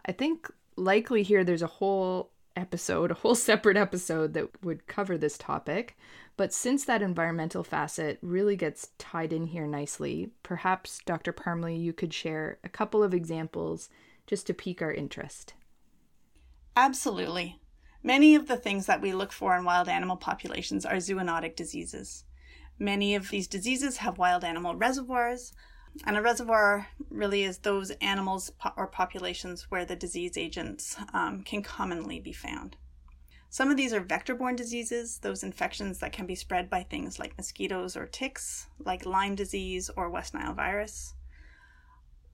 I 0.05 0.13
think 0.13 0.51
likely 0.77 1.23
here 1.23 1.45
there's 1.45 1.63
a 1.63 1.67
whole 1.67 2.33
episode, 2.57 3.11
a 3.11 3.15
whole 3.15 3.35
separate 3.37 3.77
episode 3.77 4.33
that 4.35 4.65
would 4.65 4.87
cover 4.87 5.17
this 5.17 5.39
topic. 5.39 5.97
But 6.37 6.53
since 6.53 6.85
that 6.85 7.03
environmental 7.03 7.63
facet 7.65 8.19
really 8.23 8.57
gets 8.57 8.91
tied 8.99 9.33
in 9.33 9.47
here 9.47 9.67
nicely, 9.67 10.31
perhaps, 10.43 11.01
Dr. 11.07 11.33
Parmley, 11.33 11.77
you 11.77 11.93
could 11.93 12.13
share 12.13 12.59
a 12.63 12.69
couple 12.69 13.03
of 13.03 13.15
examples 13.15 13.89
just 14.27 14.47
to 14.49 14.55
pique 14.55 14.83
our 14.83 14.93
interest. 14.93 15.55
Absolutely. 16.77 17.59
Many 18.03 18.35
of 18.35 18.49
the 18.49 18.57
things 18.57 18.87
that 18.87 19.01
we 19.01 19.13
look 19.13 19.33
for 19.33 19.57
in 19.57 19.65
wild 19.65 19.89
animal 19.89 20.17
populations 20.17 20.85
are 20.85 20.97
zoonotic 20.97 21.57
diseases. 21.57 22.25
Many 22.79 23.15
of 23.15 23.31
these 23.31 23.49
diseases 23.49 23.97
have 23.99 24.19
wild 24.19 24.45
animal 24.45 24.77
reservoirs, 24.77 25.53
and 26.05 26.17
a 26.17 26.23
reservoir 26.23 26.89
really 27.11 27.45
is 27.45 27.59
those 27.59 27.91
animals 28.03 28.53
or 28.77 28.87
populations 28.87 29.71
where 29.71 29.85
the 29.85 29.97
disease 29.97 30.37
agents 30.37 30.97
um, 31.13 31.43
can 31.43 31.63
commonly 31.63 32.21
be 32.21 32.33
found. 32.33 32.77
Some 33.49 33.71
of 33.71 33.77
these 33.77 33.93
are 33.93 34.01
vector 34.01 34.35
borne 34.35 34.57
diseases, 34.57 35.19
those 35.19 35.43
infections 35.43 35.99
that 36.01 36.13
can 36.13 36.27
be 36.27 36.35
spread 36.35 36.69
by 36.69 36.83
things 36.83 37.19
like 37.19 37.37
mosquitoes 37.37 37.97
or 37.97 38.07
ticks, 38.07 38.67
like 38.85 39.07
Lyme 39.07 39.35
disease 39.35 39.89
or 39.97 40.11
West 40.11 40.35
Nile 40.35 40.53
virus. 40.53 41.15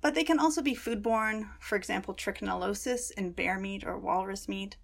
But 0.00 0.14
they 0.14 0.24
can 0.24 0.40
also 0.40 0.62
be 0.62 0.74
foodborne, 0.74 1.50
for 1.60 1.76
example, 1.76 2.14
trichinellosis 2.14 3.12
in 3.12 3.32
bear 3.32 3.58
meat 3.58 3.84
or 3.84 3.98
walrus 3.98 4.48
meat, 4.48 4.76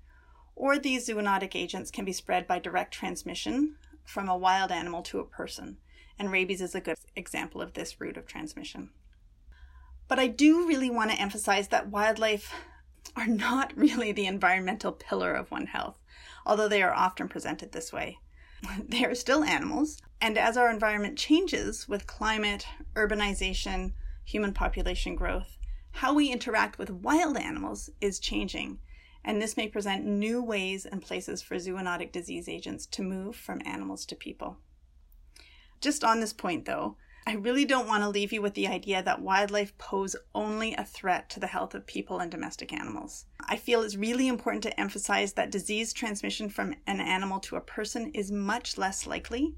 or 0.55 0.79
these 0.79 1.09
zoonotic 1.09 1.57
agents 1.57 1.91
can 1.91 2.05
be 2.05 2.13
spread 2.13 2.47
by 2.47 2.59
direct 2.59 2.95
transmission 2.95 3.77
from 4.05 4.29
a 4.29 4.37
wild 4.37 4.71
animal 4.71 5.03
to 5.03 5.19
a 5.19 5.25
person, 5.25 5.79
and 6.19 6.33
rabies 6.33 6.61
is 6.61 6.75
a 6.75 6.81
good 6.81 6.99
example 7.15 7.61
of 7.61 7.75
this 7.75 8.01
route 8.01 8.17
of 8.17 8.27
transmission. 8.27 8.91
But 10.09 10.19
I 10.19 10.27
do 10.27 10.67
really 10.67 10.91
want 10.91 11.11
to 11.11 11.21
emphasize 11.21 11.69
that 11.69 11.91
wildlife 11.91 12.53
are 13.15 13.27
not 13.27 13.73
really 13.77 14.13
the 14.13 14.27
environmental 14.27 14.93
pillar 14.93 15.35
of 15.35 15.51
One 15.51 15.67
Health, 15.67 15.99
although 16.47 16.69
they 16.69 16.83
are 16.83 16.95
often 16.95 17.29
presented 17.29 17.73
this 17.73 17.93
way. 17.93 18.19
They 18.89 19.05
are 19.05 19.15
still 19.15 19.45
animals, 19.45 20.03
and 20.21 20.37
as 20.37 20.57
our 20.57 20.71
environment 20.71 21.17
changes 21.17 21.89
with 21.89 22.09
climate, 22.09 22.67
urbanization, 22.95 23.93
human 24.25 24.53
population 24.53 25.15
growth, 25.15 25.59
how 25.93 26.13
we 26.13 26.33
interact 26.33 26.79
with 26.79 26.91
wild 26.91 27.37
animals 27.37 27.91
is 28.01 28.19
changing, 28.19 28.79
and 29.25 29.41
this 29.41 29.57
may 29.57 29.69
present 29.69 30.05
new 30.05 30.43
ways 30.43 30.87
and 30.87 31.03
places 31.03 31.43
for 31.43 31.57
zoonotic 31.57 32.13
disease 32.13 32.49
agents 32.49 32.87
to 32.87 33.03
move 33.03 33.37
from 33.37 33.63
animals 33.65 34.05
to 34.07 34.17
people. 34.17 34.57
Just 35.81 36.03
on 36.03 36.21
this 36.21 36.33
point, 36.33 36.65
though, 36.65 36.97
I 37.27 37.35
really 37.35 37.67
don't 37.67 37.87
want 37.87 38.03
to 38.03 38.09
leave 38.09 38.33
you 38.33 38.41
with 38.41 38.55
the 38.55 38.67
idea 38.67 39.03
that 39.03 39.21
wildlife 39.21 39.77
pose 39.77 40.17
only 40.35 40.75
a 40.75 40.85
threat 40.85 41.29
to 41.31 41.41
the 41.41 41.47
health 41.47 41.75
of 41.75 41.87
people 41.87 42.21
and 42.21 42.31
domestic 42.31 42.73
animals. 42.73 43.27
I 43.47 43.57
feel 43.57 43.83
it's 43.83 43.97
really 43.97 44.29
important 44.29 44.63
to 44.63 44.81
emphasize 44.81 45.35
that 45.35 45.51
disease 45.51 45.93
transmission 45.93 46.49
from 46.49 46.75
an 46.87 47.01
animal 47.01 47.39
to 47.41 47.57
a 47.57 47.61
person 47.61 48.11
is 48.15 48.33
much 48.33 48.79
less 48.79 49.07
likely 49.07 49.57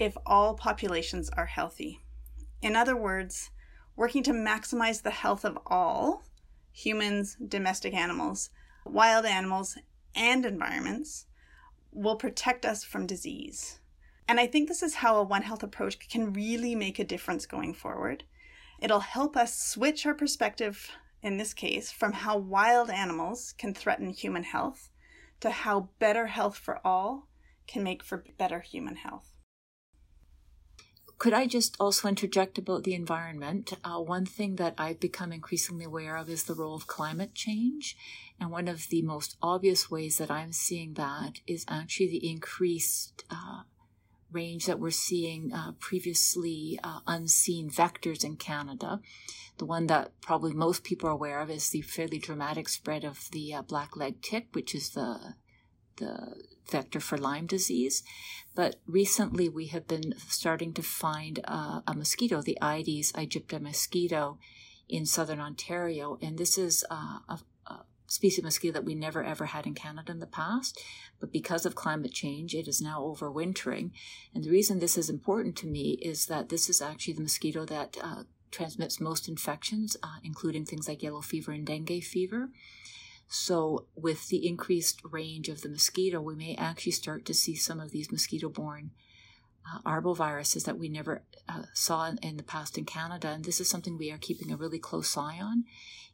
if 0.00 0.16
all 0.26 0.54
populations 0.54 1.30
are 1.30 1.46
healthy. 1.46 2.00
In 2.60 2.74
other 2.74 2.96
words, 2.96 3.50
working 3.94 4.24
to 4.24 4.32
maximize 4.32 5.02
the 5.02 5.10
health 5.10 5.44
of 5.44 5.56
all 5.66 6.24
humans, 6.72 7.36
domestic 7.46 7.94
animals, 7.94 8.50
wild 8.84 9.24
animals, 9.24 9.78
and 10.16 10.44
environments 10.44 11.26
will 11.92 12.16
protect 12.16 12.66
us 12.66 12.84
from 12.84 13.06
disease. 13.06 13.78
And 14.28 14.40
I 14.40 14.46
think 14.46 14.68
this 14.68 14.82
is 14.82 14.96
how 14.96 15.16
a 15.16 15.22
One 15.22 15.42
Health 15.42 15.62
approach 15.62 16.08
can 16.08 16.32
really 16.32 16.74
make 16.74 16.98
a 16.98 17.04
difference 17.04 17.46
going 17.46 17.74
forward. 17.74 18.24
It'll 18.80 19.00
help 19.00 19.36
us 19.36 19.56
switch 19.56 20.04
our 20.04 20.14
perspective, 20.14 20.90
in 21.22 21.36
this 21.36 21.54
case, 21.54 21.92
from 21.92 22.12
how 22.12 22.36
wild 22.36 22.90
animals 22.90 23.54
can 23.56 23.72
threaten 23.72 24.10
human 24.10 24.42
health 24.42 24.90
to 25.40 25.50
how 25.50 25.90
better 25.98 26.26
health 26.26 26.56
for 26.56 26.80
all 26.84 27.28
can 27.66 27.82
make 27.82 28.02
for 28.02 28.24
better 28.36 28.60
human 28.60 28.96
health. 28.96 29.32
Could 31.18 31.32
I 31.32 31.46
just 31.46 31.76
also 31.80 32.08
interject 32.08 32.58
about 32.58 32.84
the 32.84 32.94
environment? 32.94 33.72
Uh, 33.82 34.00
one 34.00 34.26
thing 34.26 34.56
that 34.56 34.74
I've 34.76 35.00
become 35.00 35.32
increasingly 35.32 35.84
aware 35.84 36.16
of 36.16 36.28
is 36.28 36.44
the 36.44 36.54
role 36.54 36.74
of 36.74 36.86
climate 36.86 37.34
change. 37.34 37.96
And 38.38 38.50
one 38.50 38.68
of 38.68 38.88
the 38.90 39.00
most 39.00 39.36
obvious 39.40 39.90
ways 39.90 40.18
that 40.18 40.30
I'm 40.30 40.52
seeing 40.52 40.94
that 40.94 41.40
is 41.46 41.64
actually 41.68 42.08
the 42.08 42.30
increased 42.30 43.24
uh, 43.30 43.62
range 44.32 44.66
that 44.66 44.80
we're 44.80 44.90
seeing 44.90 45.52
uh, 45.52 45.72
previously 45.78 46.78
uh, 46.82 47.00
unseen 47.06 47.70
vectors 47.70 48.24
in 48.24 48.36
Canada. 48.36 49.00
The 49.58 49.64
one 49.64 49.86
that 49.86 50.20
probably 50.20 50.52
most 50.52 50.84
people 50.84 51.08
are 51.08 51.12
aware 51.12 51.40
of 51.40 51.50
is 51.50 51.70
the 51.70 51.82
fairly 51.82 52.18
dramatic 52.18 52.68
spread 52.68 53.04
of 53.04 53.30
the 53.30 53.54
uh, 53.54 53.62
black 53.62 53.96
leg 53.96 54.20
tick, 54.22 54.48
which 54.52 54.74
is 54.74 54.90
the 54.90 55.34
the 55.96 56.34
vector 56.70 57.00
for 57.00 57.16
Lyme 57.16 57.46
disease. 57.46 58.02
But 58.54 58.76
recently, 58.86 59.48
we 59.48 59.68
have 59.68 59.88
been 59.88 60.14
starting 60.28 60.74
to 60.74 60.82
find 60.82 61.40
uh, 61.44 61.80
a 61.86 61.94
mosquito, 61.94 62.42
the 62.42 62.58
Aedes 62.62 63.12
aegypti 63.12 63.60
mosquito, 63.60 64.38
in 64.88 65.06
southern 65.06 65.40
Ontario, 65.40 66.18
and 66.22 66.38
this 66.38 66.56
is 66.56 66.84
uh, 66.90 67.18
a, 67.28 67.40
species 68.16 68.38
of 68.38 68.44
mosquito 68.44 68.72
that 68.72 68.84
we 68.84 68.94
never 68.94 69.22
ever 69.22 69.46
had 69.46 69.66
in 69.66 69.74
Canada 69.74 70.10
in 70.10 70.18
the 70.18 70.26
past. 70.26 70.82
But 71.20 71.32
because 71.32 71.64
of 71.64 71.74
climate 71.74 72.12
change, 72.12 72.54
it 72.54 72.66
is 72.66 72.80
now 72.80 73.00
overwintering. 73.00 73.90
And 74.34 74.42
the 74.42 74.50
reason 74.50 74.78
this 74.78 74.98
is 74.98 75.08
important 75.08 75.56
to 75.58 75.66
me 75.66 75.98
is 76.02 76.26
that 76.26 76.48
this 76.48 76.68
is 76.68 76.82
actually 76.82 77.14
the 77.14 77.22
mosquito 77.22 77.64
that 77.66 77.96
uh, 78.02 78.24
transmits 78.50 79.00
most 79.00 79.28
infections, 79.28 79.96
uh, 80.02 80.18
including 80.24 80.64
things 80.64 80.88
like 80.88 81.02
yellow 81.02 81.20
fever 81.20 81.52
and 81.52 81.66
dengue 81.66 82.02
fever. 82.02 82.48
So, 83.28 83.86
with 83.96 84.28
the 84.28 84.46
increased 84.46 85.00
range 85.04 85.48
of 85.48 85.62
the 85.62 85.68
mosquito, 85.68 86.20
we 86.20 86.36
may 86.36 86.54
actually 86.54 86.92
start 86.92 87.24
to 87.26 87.34
see 87.34 87.54
some 87.56 87.80
of 87.80 87.90
these 87.90 88.12
mosquito 88.12 88.48
borne 88.48 88.92
uh, 89.66 89.80
arboviruses 89.80 90.64
that 90.64 90.78
we 90.78 90.88
never 90.88 91.22
uh, 91.48 91.62
saw 91.72 92.06
in, 92.06 92.18
in, 92.22 92.36
the 92.36 92.44
past 92.44 92.78
in 92.78 92.84
Canada. 92.84 93.28
And 93.28 93.44
this 93.44 93.60
is 93.60 93.68
something 93.68 93.98
we 93.98 94.12
are 94.12 94.18
keeping 94.18 94.52
a 94.52 94.56
really 94.56 94.78
close 94.78 95.16
eye 95.16 95.40
on 95.42 95.64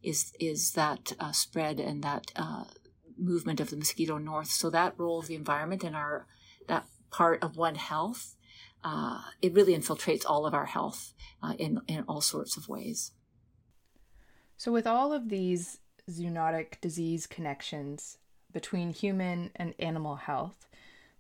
is 0.02 0.32
is 0.40 0.72
that 0.72 1.12
uh, 1.18 1.32
spread 1.32 1.80
and 1.80 2.02
that 2.02 2.32
uh, 2.36 2.64
movement 3.18 3.60
of 3.60 3.70
the 3.70 3.76
mosquito 3.76 4.18
north. 4.18 4.48
So 4.48 4.70
that 4.70 4.98
role 4.98 5.20
of 5.20 5.26
the 5.26 5.34
environment 5.34 5.84
and 5.84 5.96
our 5.96 6.26
that 6.68 6.86
part 7.10 7.42
of 7.42 7.56
One 7.56 7.74
Health, 7.74 8.36
uh, 8.84 9.20
it 9.40 9.54
really 9.54 9.76
infiltrates 9.76 10.24
all 10.26 10.46
of 10.46 10.54
our 10.54 10.66
health 10.66 11.12
uh, 11.42 11.54
in 11.58 11.80
in 11.86 12.04
all 12.08 12.20
sorts 12.20 12.56
of 12.56 12.68
ways. 12.68 13.12
So 14.56 14.72
with 14.72 14.86
all 14.86 15.12
of 15.12 15.28
these 15.28 15.78
zoonotic 16.10 16.80
disease 16.80 17.26
connections 17.26 18.18
between 18.52 18.92
human 18.92 19.50
and 19.56 19.74
animal 19.78 20.16
health, 20.16 20.68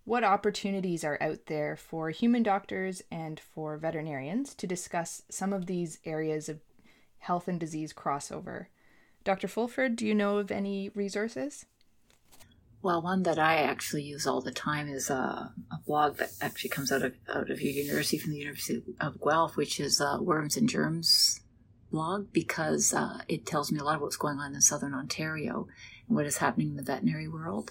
what 0.04 0.24
opportunities 0.24 1.04
are 1.04 1.18
out 1.20 1.46
there 1.46 1.76
for 1.76 2.10
human 2.10 2.42
doctors 2.42 3.02
and 3.10 3.38
for 3.38 3.76
veterinarians 3.76 4.54
to 4.56 4.66
discuss 4.66 5.22
some 5.30 5.52
of 5.52 5.66
these 5.66 5.98
areas 6.04 6.48
of 6.48 6.60
health 7.22 7.46
and 7.48 7.58
disease 7.58 7.92
crossover. 7.92 8.66
Dr. 9.24 9.46
Fulford, 9.46 9.96
do 9.96 10.06
you 10.06 10.14
know 10.14 10.38
of 10.38 10.50
any 10.50 10.90
resources? 10.90 11.66
Well, 12.82 13.00
one 13.00 13.22
that 13.22 13.38
I 13.38 13.58
actually 13.58 14.02
use 14.02 14.26
all 14.26 14.40
the 14.40 14.50
time 14.50 14.88
is 14.88 15.08
a, 15.08 15.52
a, 15.70 15.78
blog 15.86 16.16
that 16.16 16.30
actually 16.40 16.70
comes 16.70 16.90
out 16.90 17.02
of 17.02 17.14
out 17.32 17.48
of 17.48 17.62
your 17.62 17.72
university 17.72 18.18
from 18.18 18.32
the 18.32 18.38
University 18.38 18.82
of 19.00 19.20
Guelph, 19.20 19.56
which 19.56 19.78
is 19.78 20.00
uh, 20.00 20.18
Worms 20.20 20.56
and 20.56 20.68
Germs 20.68 21.40
blog, 21.92 22.32
because 22.32 22.92
uh, 22.92 23.18
it 23.28 23.46
tells 23.46 23.70
me 23.70 23.78
a 23.78 23.84
lot 23.84 23.96
of 23.96 24.00
what's 24.02 24.16
going 24.16 24.40
on 24.40 24.52
in 24.52 24.60
southern 24.60 24.94
Ontario 24.94 25.68
and 26.08 26.16
what 26.16 26.26
is 26.26 26.38
happening 26.38 26.70
in 26.70 26.76
the 26.76 26.82
veterinary 26.82 27.28
world. 27.28 27.70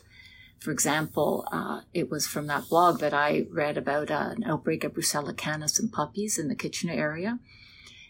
For 0.60 0.72
example, 0.72 1.46
uh, 1.52 1.82
it 1.94 2.10
was 2.10 2.26
from 2.26 2.48
that 2.48 2.70
blog 2.70 3.00
that 3.00 3.14
I 3.14 3.48
read 3.52 3.78
about 3.78 4.12
uh, 4.12 4.34
an 4.38 4.46
outbreak 4.46 4.86
of 4.86 4.94
Brucella 4.94 5.36
canis 5.36 5.78
in 5.78 5.90
puppies 5.90 6.40
in 6.40 6.48
the 6.48 6.56
Kitchener 6.56 6.94
area 6.94 7.40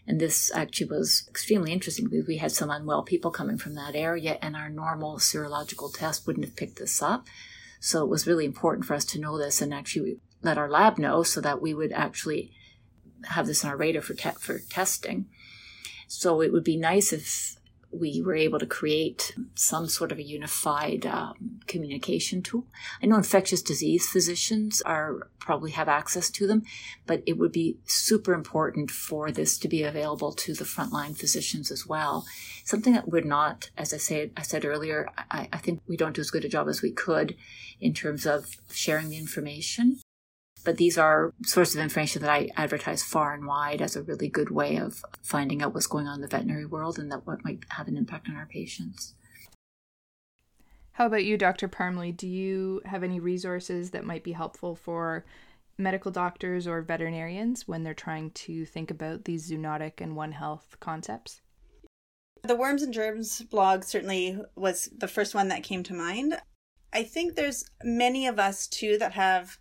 and 0.06 0.20
this 0.20 0.50
actually 0.54 0.88
was 0.88 1.24
extremely 1.28 1.72
interesting 1.72 2.08
because 2.08 2.26
we 2.26 2.38
had 2.38 2.52
some 2.52 2.70
unwell 2.70 3.02
people 3.02 3.30
coming 3.30 3.58
from 3.58 3.74
that 3.74 3.94
area, 3.94 4.38
and 4.42 4.56
our 4.56 4.68
normal 4.68 5.18
serological 5.18 5.92
test 5.92 6.26
wouldn't 6.26 6.44
have 6.44 6.56
picked 6.56 6.78
this 6.78 7.00
up. 7.00 7.26
So 7.80 8.02
it 8.02 8.08
was 8.08 8.26
really 8.26 8.44
important 8.44 8.84
for 8.84 8.94
us 8.94 9.04
to 9.06 9.20
know 9.20 9.38
this 9.38 9.60
and 9.60 9.72
actually 9.72 10.18
let 10.42 10.58
our 10.58 10.70
lab 10.70 10.98
know 10.98 11.22
so 11.22 11.40
that 11.40 11.62
we 11.62 11.74
would 11.74 11.92
actually 11.92 12.52
have 13.26 13.46
this 13.46 13.64
on 13.64 13.70
our 13.70 13.76
radar 13.76 14.02
for, 14.02 14.14
te- 14.14 14.30
for 14.40 14.58
testing. 14.70 15.26
So 16.08 16.40
it 16.40 16.52
would 16.52 16.64
be 16.64 16.76
nice 16.76 17.12
if 17.12 17.56
we 17.92 18.22
were 18.22 18.34
able 18.34 18.58
to 18.58 18.66
create 18.66 19.34
some 19.54 19.86
sort 19.86 20.12
of 20.12 20.18
a 20.18 20.22
unified 20.22 21.04
um, 21.06 21.60
communication 21.66 22.42
tool. 22.42 22.66
I 23.02 23.06
know 23.06 23.16
infectious 23.16 23.62
disease 23.62 24.08
physicians 24.08 24.80
are 24.82 25.28
probably 25.38 25.72
have 25.72 25.88
access 25.88 26.30
to 26.30 26.46
them, 26.46 26.62
but 27.06 27.22
it 27.26 27.36
would 27.36 27.52
be 27.52 27.76
super 27.84 28.32
important 28.32 28.90
for 28.90 29.30
this 29.30 29.58
to 29.58 29.68
be 29.68 29.82
available 29.82 30.32
to 30.32 30.54
the 30.54 30.64
frontline 30.64 31.16
physicians 31.16 31.70
as 31.70 31.86
well. 31.86 32.24
Something 32.64 32.92
that 32.94 33.08
we're 33.08 33.22
not, 33.22 33.70
as 33.76 33.92
I 33.92 33.98
said, 33.98 34.30
I 34.36 34.42
said 34.42 34.64
earlier, 34.64 35.08
I, 35.30 35.48
I 35.52 35.58
think 35.58 35.82
we 35.86 35.96
don't 35.96 36.14
do 36.14 36.20
as 36.20 36.30
good 36.30 36.44
a 36.44 36.48
job 36.48 36.68
as 36.68 36.80
we 36.80 36.92
could 36.92 37.36
in 37.80 37.92
terms 37.92 38.24
of 38.24 38.56
sharing 38.70 39.08
the 39.08 39.18
information. 39.18 39.98
But 40.64 40.76
these 40.76 40.96
are 40.96 41.32
sources 41.44 41.76
of 41.76 41.82
information 41.82 42.22
that 42.22 42.30
I 42.30 42.50
advertise 42.56 43.02
far 43.02 43.34
and 43.34 43.46
wide 43.46 43.82
as 43.82 43.96
a 43.96 44.02
really 44.02 44.28
good 44.28 44.50
way 44.50 44.76
of 44.76 45.04
finding 45.22 45.62
out 45.62 45.74
what's 45.74 45.86
going 45.86 46.06
on 46.06 46.16
in 46.16 46.20
the 46.20 46.28
veterinary 46.28 46.66
world 46.66 46.98
and 46.98 47.10
that 47.10 47.26
what 47.26 47.44
might 47.44 47.64
have 47.70 47.88
an 47.88 47.96
impact 47.96 48.28
on 48.28 48.36
our 48.36 48.46
patients. 48.46 49.14
How 50.92 51.06
about 51.06 51.24
you, 51.24 51.38
Dr. 51.38 51.68
Parmley? 51.68 52.12
Do 52.12 52.28
you 52.28 52.82
have 52.84 53.02
any 53.02 53.18
resources 53.18 53.90
that 53.90 54.04
might 54.04 54.22
be 54.22 54.32
helpful 54.32 54.76
for 54.76 55.24
medical 55.78 56.10
doctors 56.10 56.66
or 56.66 56.82
veterinarians 56.82 57.66
when 57.66 57.82
they're 57.82 57.94
trying 57.94 58.30
to 58.30 58.66
think 58.66 58.90
about 58.90 59.24
these 59.24 59.50
zoonotic 59.50 60.00
and 60.00 60.14
One 60.14 60.32
Health 60.32 60.76
concepts? 60.80 61.40
The 62.42 62.56
Worms 62.56 62.82
and 62.82 62.92
Germs 62.92 63.40
blog 63.42 63.84
certainly 63.84 64.38
was 64.54 64.90
the 64.96 65.08
first 65.08 65.34
one 65.34 65.48
that 65.48 65.62
came 65.62 65.82
to 65.84 65.94
mind. 65.94 66.36
I 66.92 67.04
think 67.04 67.34
there's 67.34 67.64
many 67.82 68.26
of 68.26 68.38
us 68.38 68.66
too 68.66 68.98
that 68.98 69.12
have 69.12 69.58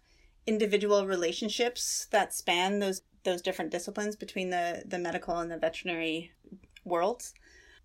individual 0.47 1.05
relationships 1.05 2.07
that 2.11 2.33
span 2.33 2.79
those 2.79 3.01
those 3.23 3.41
different 3.41 3.71
disciplines 3.71 4.15
between 4.15 4.49
the 4.49 4.83
the 4.85 4.97
medical 4.97 5.37
and 5.37 5.51
the 5.51 5.57
veterinary 5.57 6.31
worlds 6.83 7.33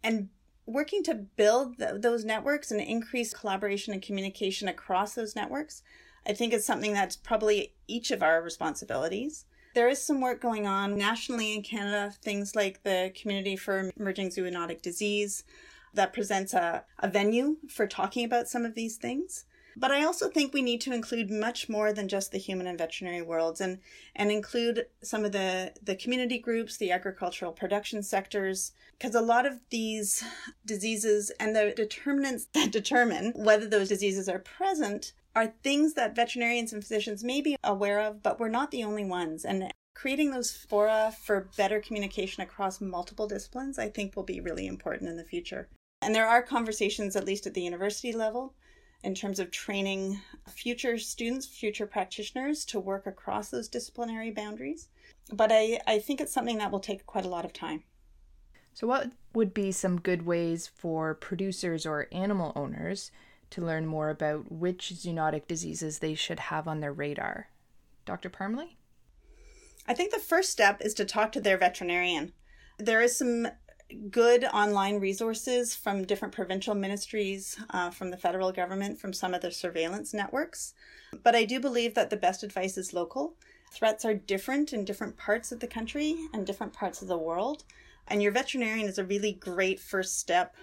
and 0.02 0.28
working 0.64 1.02
to 1.02 1.14
build 1.14 1.78
th- 1.78 2.00
those 2.00 2.24
networks 2.24 2.70
and 2.70 2.80
increase 2.80 3.34
collaboration 3.34 3.92
and 3.92 4.02
communication 4.02 4.68
across 4.68 5.14
those 5.14 5.36
networks 5.36 5.82
i 6.26 6.32
think 6.32 6.52
is 6.54 6.64
something 6.64 6.94
that's 6.94 7.16
probably 7.16 7.74
each 7.86 8.11
of 8.11 8.22
our 8.22 8.42
responsibilities 8.42 9.44
There 9.76 9.90
is 9.90 10.02
some 10.02 10.22
work 10.22 10.40
going 10.40 10.66
on 10.66 10.96
nationally 10.96 11.54
in 11.54 11.62
Canada, 11.62 12.14
things 12.22 12.57
like 12.57 12.82
the 12.82 13.12
Community 13.14 13.57
for 13.57 13.92
Emerging 14.00 14.30
Zoonotic 14.30 14.80
Disease 14.80 15.44
that 15.92 16.14
presents 16.14 16.54
a, 16.54 16.84
a 16.98 17.09
venue 17.09 17.59
for 17.68 17.86
talking 17.86 18.24
about 18.24 18.48
some 18.48 18.64
of 18.64 18.74
these 18.74 18.96
things. 18.96 19.44
But 19.79 19.91
I 19.91 20.05
also 20.05 20.31
think 20.31 20.55
we 20.55 20.62
need 20.62 20.81
to 20.83 20.95
include 20.95 21.31
much 21.31 21.68
more 21.68 21.93
than 21.93 22.09
just 22.09 22.33
the 22.33 22.39
human 22.39 22.66
and 22.66 22.79
veterinary 22.79 23.20
worlds 23.20 23.61
and, 23.61 23.79
and 24.14 24.33
include 24.33 24.87
some 25.03 25.24
of 25.27 25.33
the, 25.33 25.74
the 25.83 25.95
community 25.95 26.39
groups, 26.39 26.79
the 26.79 26.91
agricultural 26.91 27.53
production 27.53 28.03
sectors, 28.03 28.72
because 28.99 29.14
a 29.14 29.20
lot 29.20 29.45
of 29.45 29.61
these 29.68 30.24
diseases 30.64 31.31
and 31.39 31.55
the 31.55 31.74
determinants 31.77 32.47
that 32.55 32.72
determine 32.72 33.33
whether 33.37 33.68
those 33.68 33.91
diseases 33.91 34.31
are 34.31 34.39
present 34.39 35.12
are 35.35 35.53
things 35.62 35.93
that 35.93 36.16
veterinarians 36.16 36.72
and 36.72 36.83
physicians 36.83 37.22
may 37.22 37.43
be 37.43 37.57
aware 37.62 38.01
of, 38.01 38.22
but 38.22 38.41
we're 38.41 38.49
not 38.49 38.70
the 38.70 38.83
only 38.83 39.05
ones. 39.05 39.45
And 39.45 39.70
creating 39.95 40.31
those 40.31 40.51
fora 40.51 41.14
for 41.22 41.51
better 41.59 41.81
communication 41.81 42.43
across 42.43 42.81
multiple 42.81 43.27
disciplines, 43.27 43.79
I 43.79 43.91
think 43.91 44.16
will 44.16 44.22
be 44.22 44.41
really 44.41 44.66
important 44.66 45.11
in 45.11 45.18
the 45.18 45.24
future. 45.24 45.68
And 46.01 46.14
there 46.14 46.27
are 46.27 46.43
conversations, 46.43 47.14
at 47.14 47.27
least 47.27 47.47
at 47.47 47.53
the 47.53 47.62
university 47.62 48.12
level, 48.12 48.55
in 49.03 49.14
terms 49.14 49.38
of 49.38 49.51
training 49.51 50.20
future 50.49 50.99
students, 50.99 51.47
future 51.47 51.86
practitioners 51.86 52.64
to 52.66 52.80
work 52.80 53.07
across 53.07 53.51
those 53.51 53.68
disciplinary 53.68 54.30
boundaries. 54.30 54.88
But 55.32 55.51
I, 55.53 55.80
I 55.86 55.99
think 55.99 56.20
it's 56.20 56.32
something 56.32 56.59
that 56.59 56.70
will 56.70 56.80
take 56.80 57.07
quite 57.07 57.24
a 57.24 57.28
lot 57.30 57.44
of 57.44 57.53
time. 57.53 57.84
So, 58.74 58.86
what 58.86 59.12
would 59.32 59.55
be 59.55 59.72
some 59.72 60.01
good 60.01 60.26
ways 60.26 60.66
for 60.66 61.14
producers 61.14 61.86
or 61.86 62.09
animal 62.12 62.53
owners 62.55 63.11
to 63.51 63.64
learn 63.64 63.86
more 63.86 64.11
about 64.11 64.53
which 64.53 64.92
zoonotic 64.94 65.47
diseases 65.47 65.99
they 65.99 66.14
should 66.14 66.40
have 66.40 66.68
on 66.68 66.80
their 66.80 66.92
radar? 66.92 67.49
Dr. 68.05 68.28
Parmley? 68.28 68.76
I 69.88 69.94
think 69.94 70.12
the 70.12 70.18
first 70.18 70.51
step 70.51 70.80
is 70.80 70.94
to 70.94 71.05
talk 71.05 71.32
to 71.32 71.40
their 71.40 71.57
veterinarian. 71.57 72.32
There 72.78 73.01
is 73.01 73.16
some 73.16 73.49
good 74.11 74.45
online 74.45 75.01
resources 75.01 75.74
from 75.74 76.05
different 76.05 76.34
provincial 76.34 76.74
ministries, 76.74 77.59
uh, 77.70 77.91
from 77.91 78.11
the 78.11 78.16
federal 78.16 78.53
government, 78.53 78.99
from 78.99 79.12
some 79.12 79.34
of 79.34 79.43
the 79.43 79.51
surveillance 79.51 80.12
networks. 80.12 80.74
But 81.22 81.34
I 81.34 81.45
do 81.45 81.61
believe 81.61 81.95
that 81.95 82.11
the 82.11 82.16
best 82.16 82.43
advice 82.43 82.76
is 82.76 82.93
local. 82.93 83.34
Threats 83.70 84.05
are 84.05 84.14
different 84.14 84.72
in 84.72 84.84
different 84.84 85.16
parts 85.16 85.53
of 85.53 85.61
the 85.61 85.66
country 85.66 86.16
and 86.32 86.47
different 86.47 86.72
parts 86.72 87.03
of 87.03 87.09
the 87.09 87.18
world. 87.18 87.64
And 88.09 88.22
your 88.22 88.32
veterinarian 88.32 88.89
is 88.89 88.99
a 88.99 89.05
really 89.05 89.32
great 89.32 89.80
first 89.80 90.18
step 90.18 90.55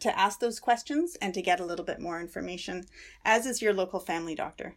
to 0.00 0.18
ask 0.18 0.40
those 0.40 0.60
questions 0.60 1.16
and 1.20 1.32
to 1.34 1.42
get 1.42 1.60
a 1.60 1.64
little 1.64 1.84
bit 1.84 2.00
more 2.00 2.20
information, 2.20 2.84
as 3.24 3.46
is 3.46 3.62
your 3.62 3.72
local 3.72 4.00
family 4.00 4.34
doctor. 4.34 4.74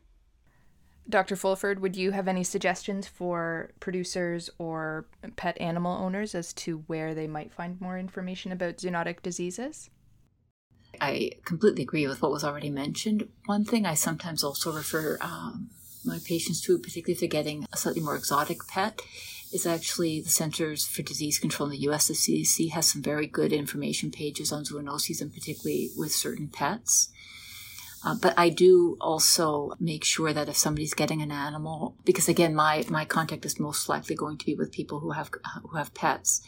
Dr. 1.09 1.35
Fulford, 1.35 1.79
would 1.79 1.95
you 1.95 2.11
have 2.11 2.27
any 2.27 2.43
suggestions 2.43 3.07
for 3.07 3.71
producers 3.79 4.49
or 4.57 5.07
pet 5.37 5.59
animal 5.61 5.97
owners 5.97 6.35
as 6.35 6.51
to 6.53 6.83
where 6.87 7.13
they 7.13 7.27
might 7.27 7.53
find 7.53 7.79
more 7.79 7.97
information 7.97 8.51
about 8.51 8.77
zoonotic 8.77 9.21
diseases? 9.21 9.89
I 10.99 11.31
completely 11.45 11.83
agree 11.83 12.07
with 12.07 12.21
what 12.21 12.31
was 12.31 12.43
already 12.43 12.69
mentioned. 12.69 13.29
One 13.45 13.63
thing 13.63 13.85
I 13.85 13.93
sometimes 13.93 14.43
also 14.43 14.73
refer 14.73 15.17
um, 15.21 15.69
my 16.03 16.19
patients 16.25 16.61
to, 16.61 16.77
particularly 16.77 17.13
if 17.13 17.19
they're 17.19 17.29
getting 17.29 17.65
a 17.71 17.77
slightly 17.77 18.01
more 18.01 18.15
exotic 18.15 18.67
pet, 18.67 19.01
is 19.53 19.65
actually 19.65 20.19
the 20.19 20.29
Centers 20.29 20.85
for 20.85 21.03
Disease 21.03 21.39
Control 21.39 21.69
in 21.69 21.71
the 21.71 21.89
US. 21.89 22.07
The 22.07 22.13
CDC 22.13 22.71
has 22.71 22.87
some 22.91 23.01
very 23.01 23.27
good 23.27 23.53
information 23.53 24.11
pages 24.11 24.51
on 24.51 24.65
zoonoses 24.65 25.21
and 25.21 25.33
particularly 25.33 25.89
with 25.95 26.11
certain 26.11 26.49
pets. 26.49 27.09
Uh, 28.03 28.15
but 28.21 28.33
I 28.37 28.49
do 28.49 28.97
also 29.01 29.73
make 29.79 30.03
sure 30.03 30.31
that 30.33 30.49
if 30.49 30.57
somebody's 30.57 30.93
getting 30.93 31.21
an 31.21 31.31
animal, 31.31 31.97
because 32.05 32.29
again, 32.29 32.53
my, 32.53 32.83
my 32.89 33.05
contact 33.05 33.45
is 33.45 33.59
most 33.59 33.89
likely 33.89 34.15
going 34.15 34.37
to 34.37 34.45
be 34.45 34.55
with 34.55 34.71
people 34.71 34.99
who 34.99 35.11
have, 35.11 35.31
who 35.63 35.77
have 35.77 35.93
pets, 35.93 36.41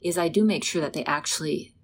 is 0.00 0.16
I 0.16 0.28
do 0.28 0.44
make 0.44 0.64
sure 0.64 0.80
that 0.80 0.92
they 0.94 1.04
actually 1.04 1.74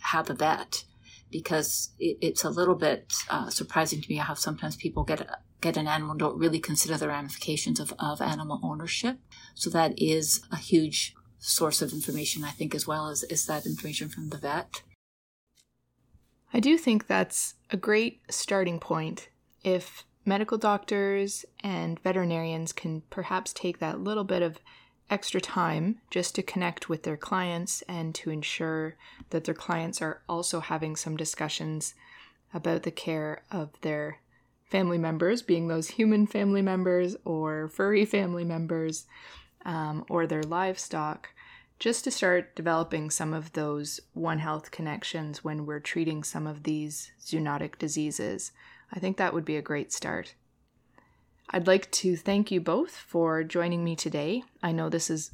have 0.00 0.28
a 0.28 0.34
vet 0.34 0.84
because 1.30 1.90
it, 1.98 2.18
it's 2.20 2.44
a 2.44 2.50
little 2.50 2.74
bit 2.74 3.12
uh, 3.30 3.48
surprising 3.50 4.00
to 4.00 4.08
me 4.08 4.16
how 4.16 4.34
sometimes 4.34 4.76
people 4.76 5.04
get 5.04 5.26
get 5.60 5.76
an 5.76 5.86
animal 5.86 6.10
and 6.10 6.20
don't 6.20 6.38
really 6.38 6.58
consider 6.58 6.98
the 6.98 7.06
ramifications 7.06 7.78
of, 7.78 7.94
of 7.98 8.20
animal 8.20 8.60
ownership. 8.64 9.18
So 9.54 9.70
that 9.70 9.94
is 9.96 10.42
a 10.50 10.56
huge 10.56 11.14
source 11.38 11.80
of 11.80 11.92
information, 11.92 12.42
I 12.42 12.50
think, 12.50 12.74
as 12.74 12.86
well 12.86 13.08
as 13.08 13.22
is 13.22 13.46
that 13.46 13.64
information 13.64 14.08
from 14.08 14.30
the 14.30 14.38
vet. 14.38 14.82
I 16.54 16.60
do 16.60 16.76
think 16.76 17.06
that's 17.06 17.54
a 17.70 17.76
great 17.76 18.20
starting 18.28 18.78
point 18.78 19.28
if 19.64 20.04
medical 20.24 20.58
doctors 20.58 21.44
and 21.60 21.98
veterinarians 22.00 22.72
can 22.72 23.02
perhaps 23.10 23.52
take 23.52 23.78
that 23.78 24.00
little 24.00 24.24
bit 24.24 24.42
of 24.42 24.58
extra 25.10 25.40
time 25.40 26.00
just 26.10 26.34
to 26.34 26.42
connect 26.42 26.88
with 26.88 27.02
their 27.02 27.16
clients 27.16 27.82
and 27.82 28.14
to 28.14 28.30
ensure 28.30 28.96
that 29.30 29.44
their 29.44 29.54
clients 29.54 30.00
are 30.00 30.22
also 30.28 30.60
having 30.60 30.96
some 30.96 31.16
discussions 31.16 31.94
about 32.54 32.82
the 32.82 32.90
care 32.90 33.42
of 33.50 33.70
their 33.80 34.18
family 34.64 34.98
members, 34.98 35.42
being 35.42 35.68
those 35.68 35.88
human 35.88 36.26
family 36.26 36.62
members 36.62 37.16
or 37.24 37.68
furry 37.68 38.04
family 38.04 38.44
members 38.44 39.06
um, 39.64 40.04
or 40.08 40.26
their 40.26 40.42
livestock, 40.42 41.28
just 41.82 42.04
to 42.04 42.12
start 42.12 42.54
developing 42.54 43.10
some 43.10 43.34
of 43.34 43.54
those 43.54 43.98
One 44.14 44.38
Health 44.38 44.70
connections 44.70 45.42
when 45.42 45.66
we're 45.66 45.80
treating 45.80 46.22
some 46.22 46.46
of 46.46 46.62
these 46.62 47.10
zoonotic 47.20 47.76
diseases. 47.76 48.52
I 48.92 49.00
think 49.00 49.16
that 49.16 49.34
would 49.34 49.44
be 49.44 49.56
a 49.56 49.62
great 49.62 49.92
start. 49.92 50.36
I'd 51.50 51.66
like 51.66 51.90
to 51.90 52.14
thank 52.14 52.52
you 52.52 52.60
both 52.60 52.92
for 52.92 53.42
joining 53.42 53.82
me 53.82 53.96
today. 53.96 54.44
I 54.62 54.70
know 54.70 54.88
this 54.88 55.10
is 55.10 55.32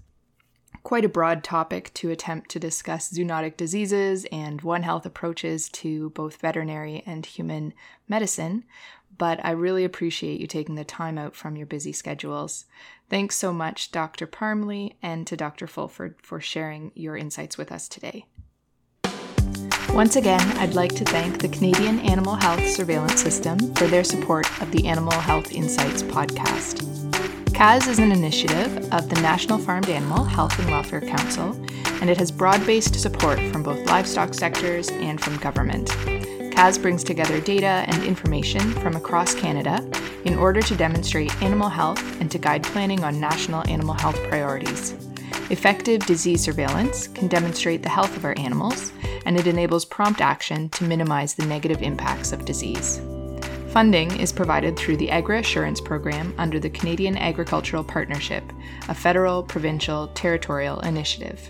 quite 0.89 1.05
a 1.05 1.09
broad 1.09 1.45
topic 1.45 1.93
to 1.93 2.11
attempt 2.11 2.49
to 2.49 2.59
discuss 2.59 3.13
zoonotic 3.13 3.59
diseases 3.59 4.25
and 4.33 4.63
One 4.63 4.85
Health 4.85 5.05
approaches 5.05 5.69
to 5.69 6.09
both 6.09 6.41
veterinary 6.41 7.03
and 7.05 7.27
human 7.27 7.75
medicine, 8.09 8.65
but 9.19 9.39
I 9.45 9.51
really 9.51 9.85
appreciate 9.85 10.41
you 10.41 10.47
taking 10.47 10.77
the 10.77 10.85
time 10.85 11.19
out 11.19 11.37
from 11.37 11.57
your 11.57 11.67
busy 11.67 11.93
schedules. 11.93 12.65
Thanks 13.11 13.37
so 13.37 13.53
much, 13.53 13.93
Dr. 13.93 14.27
Parmley, 14.27 14.97
and 15.03 15.27
to 15.27 15.37
Dr. 15.37 15.67
Fulford 15.67 16.15
for 16.23 16.41
sharing 16.41 16.91
your 16.95 17.19
insights 17.19 17.59
with 17.59 17.71
us 17.71 17.87
today. 17.87 18.25
Once 19.91 20.17
again, 20.17 20.41
I'd 20.57 20.73
like 20.73 20.95
to 20.95 21.05
thank 21.05 21.43
the 21.43 21.51
Canadian 21.51 21.99
Animal 21.99 22.37
Health 22.37 22.67
Surveillance 22.67 23.21
System 23.21 23.59
for 23.75 23.89
their 23.89 24.05
support 24.05 24.51
of 24.63 24.73
the 24.73 24.87
Animal 24.87 25.13
Health 25.13 25.53
Insights 25.53 26.03
podcast. 26.03 26.98
CAHSS 27.59 27.89
is 27.89 27.99
an 27.99 28.13
initiative 28.13 28.95
of 28.95 29.09
the 29.09 29.21
National 29.21 29.59
Farmed 29.59 29.89
Animal 29.89 30.23
Health 30.23 30.57
and 30.61 30.71
Welfare 30.71 31.01
Council, 31.01 31.61
and 32.01 32.09
it 32.09 32.17
has 32.17 32.31
broad 32.31 32.65
based 32.65 32.95
support 32.95 33.41
from 33.51 33.65
both 33.65 33.85
livestock 33.87 34.33
sectors 34.33 34.91
and 34.91 35.21
from 35.21 35.39
government. 35.39 35.89
CAHSS 36.55 36.81
brings 36.81 37.03
together 37.03 37.41
data 37.41 37.83
and 37.89 38.05
information 38.05 38.61
from 38.75 38.95
across 38.95 39.35
Canada 39.35 39.85
in 40.25 40.39
order 40.39 40.63
to 40.63 40.77
demonstrate 40.77 41.43
animal 41.43 41.69
health 41.69 42.01
and 42.21 42.31
to 42.31 42.39
guide 42.39 42.63
planning 42.63 43.03
on 43.03 43.19
national 43.19 43.69
animal 43.69 43.95
health 43.95 44.23
priorities. 44.29 44.93
Effective 45.51 46.07
disease 46.07 46.41
surveillance 46.41 47.09
can 47.09 47.27
demonstrate 47.27 47.83
the 47.83 47.89
health 47.89 48.17
of 48.17 48.25
our 48.25 48.39
animals, 48.39 48.93
and 49.27 49.37
it 49.37 49.49
enables 49.49 49.85
prompt 49.85 50.21
action 50.21 50.69
to 50.69 50.85
minimize 50.85 51.35
the 51.35 51.47
negative 51.47 51.83
impacts 51.83 52.31
of 52.31 52.45
disease. 52.45 53.01
Funding 53.79 54.19
is 54.19 54.33
provided 54.33 54.77
through 54.77 54.97
the 54.97 55.09
Agri 55.09 55.39
Assurance 55.39 55.81
Program 55.81 56.35
under 56.37 56.59
the 56.59 56.69
Canadian 56.69 57.17
Agricultural 57.17 57.85
Partnership, 57.85 58.43
a 58.89 58.93
federal, 58.93 59.45
provincial, 59.45 60.09
territorial 60.15 60.81
initiative. 60.81 61.49